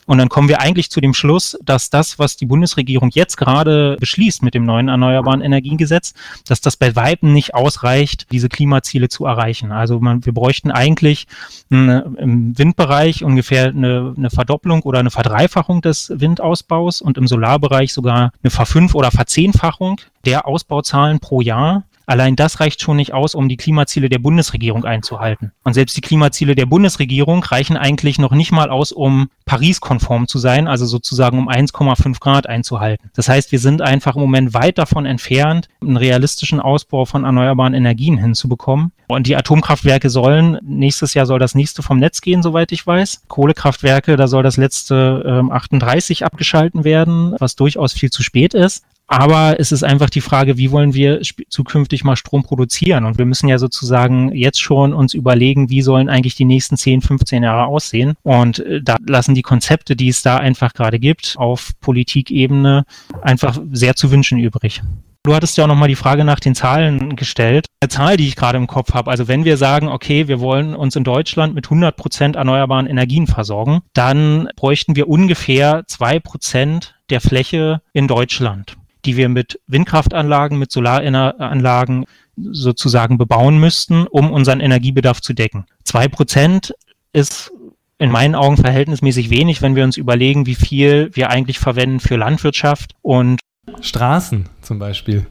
[0.05, 3.97] Und dann kommen wir eigentlich zu dem Schluss, dass das, was die Bundesregierung jetzt gerade
[3.99, 6.13] beschließt mit dem neuen Erneuerbaren Energiengesetz,
[6.47, 9.71] dass das bei Weitem nicht ausreicht, diese Klimaziele zu erreichen.
[9.71, 11.27] Also man, wir bräuchten eigentlich
[11.71, 17.91] eine, im Windbereich ungefähr eine, eine Verdopplung oder eine Verdreifachung des Windausbaus und im Solarbereich
[17.91, 21.83] sogar eine Verfünf- oder Verzehnfachung der Ausbauzahlen pro Jahr.
[22.05, 25.51] Allein das reicht schon nicht aus, um die Klimaziele der Bundesregierung einzuhalten.
[25.63, 30.37] Und selbst die Klimaziele der Bundesregierung reichen eigentlich noch nicht mal aus, um Paris-konform zu
[30.37, 33.09] sein, also sozusagen um 1,5 Grad einzuhalten.
[33.15, 37.73] Das heißt, wir sind einfach im Moment weit davon entfernt, einen realistischen Ausbau von erneuerbaren
[37.73, 38.91] Energien hinzubekommen.
[39.07, 43.23] Und die Atomkraftwerke sollen, nächstes Jahr soll das nächste vom Netz gehen, soweit ich weiß.
[43.27, 48.83] Kohlekraftwerke, da soll das letzte ähm, 38 abgeschalten werden, was durchaus viel zu spät ist.
[49.07, 53.05] Aber es ist einfach die Frage, wie wollen wir zukünftig mal Strom produzieren?
[53.05, 57.01] Und wir müssen ja sozusagen jetzt schon uns überlegen, wie sollen eigentlich die nächsten 10,
[57.01, 58.15] 15 Jahre aussehen?
[58.23, 62.85] Und äh, da lassen die Konzepte, die es da einfach gerade gibt, auf Politikebene
[63.21, 64.81] einfach sehr zu wünschen übrig.
[65.21, 67.65] Du hattest ja auch nochmal die Frage nach den Zahlen gestellt.
[67.79, 70.75] Eine Zahl, die ich gerade im Kopf habe, also wenn wir sagen, okay, wir wollen
[70.75, 76.95] uns in Deutschland mit 100 Prozent erneuerbaren Energien versorgen, dann bräuchten wir ungefähr zwei Prozent
[77.09, 84.59] der Fläche in Deutschland die wir mit Windkraftanlagen, mit Solaranlagen sozusagen bebauen müssten, um unseren
[84.59, 85.65] Energiebedarf zu decken.
[85.83, 86.73] Zwei Prozent
[87.13, 87.51] ist
[87.97, 92.17] in meinen Augen verhältnismäßig wenig, wenn wir uns überlegen, wie viel wir eigentlich verwenden für
[92.17, 93.39] Landwirtschaft und
[93.79, 95.25] Straßen zum Beispiel.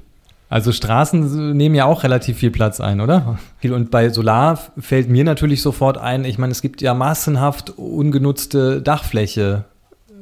[0.48, 3.38] Also Straßen nehmen ja auch relativ viel Platz ein, oder?
[3.62, 8.80] Und bei Solar fällt mir natürlich sofort ein, ich meine, es gibt ja massenhaft ungenutzte
[8.80, 9.64] Dachfläche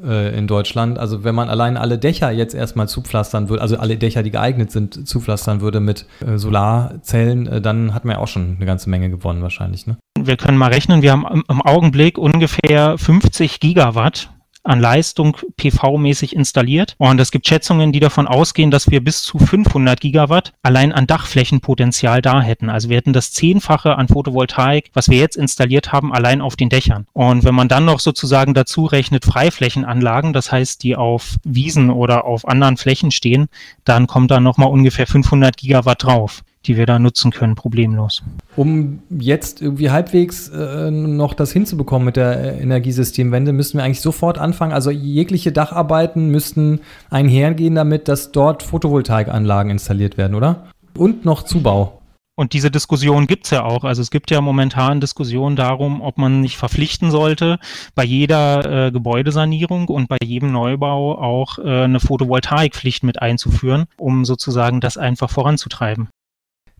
[0.04, 0.98] äh, in Deutschland.
[0.98, 4.70] Also wenn man allein alle Dächer jetzt erstmal zupflastern würde, also alle Dächer, die geeignet
[4.70, 8.90] sind, zupflastern würde mit äh, Solarzellen, äh, dann hat man ja auch schon eine ganze
[8.90, 9.86] Menge gewonnen wahrscheinlich.
[9.86, 9.96] Ne?
[10.18, 14.31] Wir können mal rechnen, wir haben im, Augenblick ungefähr 50 Gigawatt
[14.64, 16.94] an Leistung PV-mäßig installiert.
[16.98, 21.06] Und es gibt Schätzungen, die davon ausgehen, dass wir bis zu 500 Gigawatt allein an
[21.06, 22.70] Dachflächenpotenzial da hätten.
[22.70, 26.68] Also wir hätten das Zehnfache an Photovoltaik, was wir jetzt installiert haben, allein auf den
[26.68, 27.06] Dächern.
[27.12, 32.24] Und wenn man dann noch sozusagen dazu rechnet Freiflächenanlagen, das heißt, die auf Wiesen oder
[32.24, 33.48] auf anderen Flächen stehen,
[33.84, 38.22] dann kommt da nochmal ungefähr 500 Gigawatt drauf die wir da nutzen können, problemlos.
[38.56, 44.00] Um jetzt irgendwie halbwegs äh, noch das hinzubekommen mit der äh, Energiesystemwende, müssten wir eigentlich
[44.00, 44.72] sofort anfangen.
[44.72, 50.66] Also jegliche Dacharbeiten müssten einhergehen damit, dass dort Photovoltaikanlagen installiert werden, oder?
[50.96, 52.02] Und noch Zubau.
[52.34, 53.84] Und diese Diskussion gibt's ja auch.
[53.84, 57.58] Also es gibt ja momentan Diskussionen darum, ob man nicht verpflichten sollte,
[57.94, 64.24] bei jeder äh, Gebäudesanierung und bei jedem Neubau auch äh, eine Photovoltaikpflicht mit einzuführen, um
[64.24, 66.08] sozusagen das einfach voranzutreiben.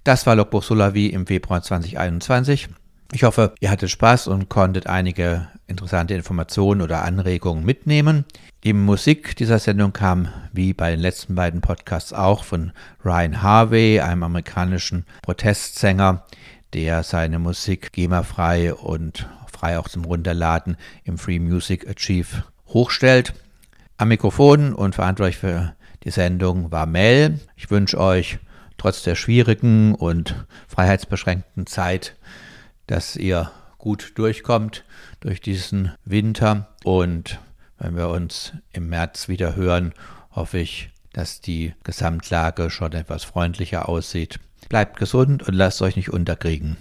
[0.04, 2.68] Das war Logbuch Solavi im Februar 2021.
[3.12, 8.24] Ich hoffe, ihr hattet Spaß und konntet einige interessante Informationen oder Anregungen mitnehmen.
[8.64, 12.72] Die Musik dieser Sendung kam, wie bei den letzten beiden Podcasts auch, von
[13.04, 16.24] Ryan Harvey, einem amerikanischen Protestsänger,
[16.72, 23.34] der seine Musik GEMA-frei und frei auch zum Runterladen im Free Music Archive hochstellt.
[23.98, 27.38] Am Mikrofon und verantwortlich für die Sendung war Mel.
[27.54, 28.40] Ich wünsche euch
[28.82, 32.16] trotz der schwierigen und freiheitsbeschränkten Zeit,
[32.88, 34.82] dass ihr gut durchkommt
[35.20, 36.66] durch diesen Winter.
[36.82, 37.38] Und
[37.78, 39.94] wenn wir uns im März wieder hören,
[40.32, 44.40] hoffe ich, dass die Gesamtlage schon etwas freundlicher aussieht.
[44.68, 46.76] Bleibt gesund und lasst euch nicht unterkriegen.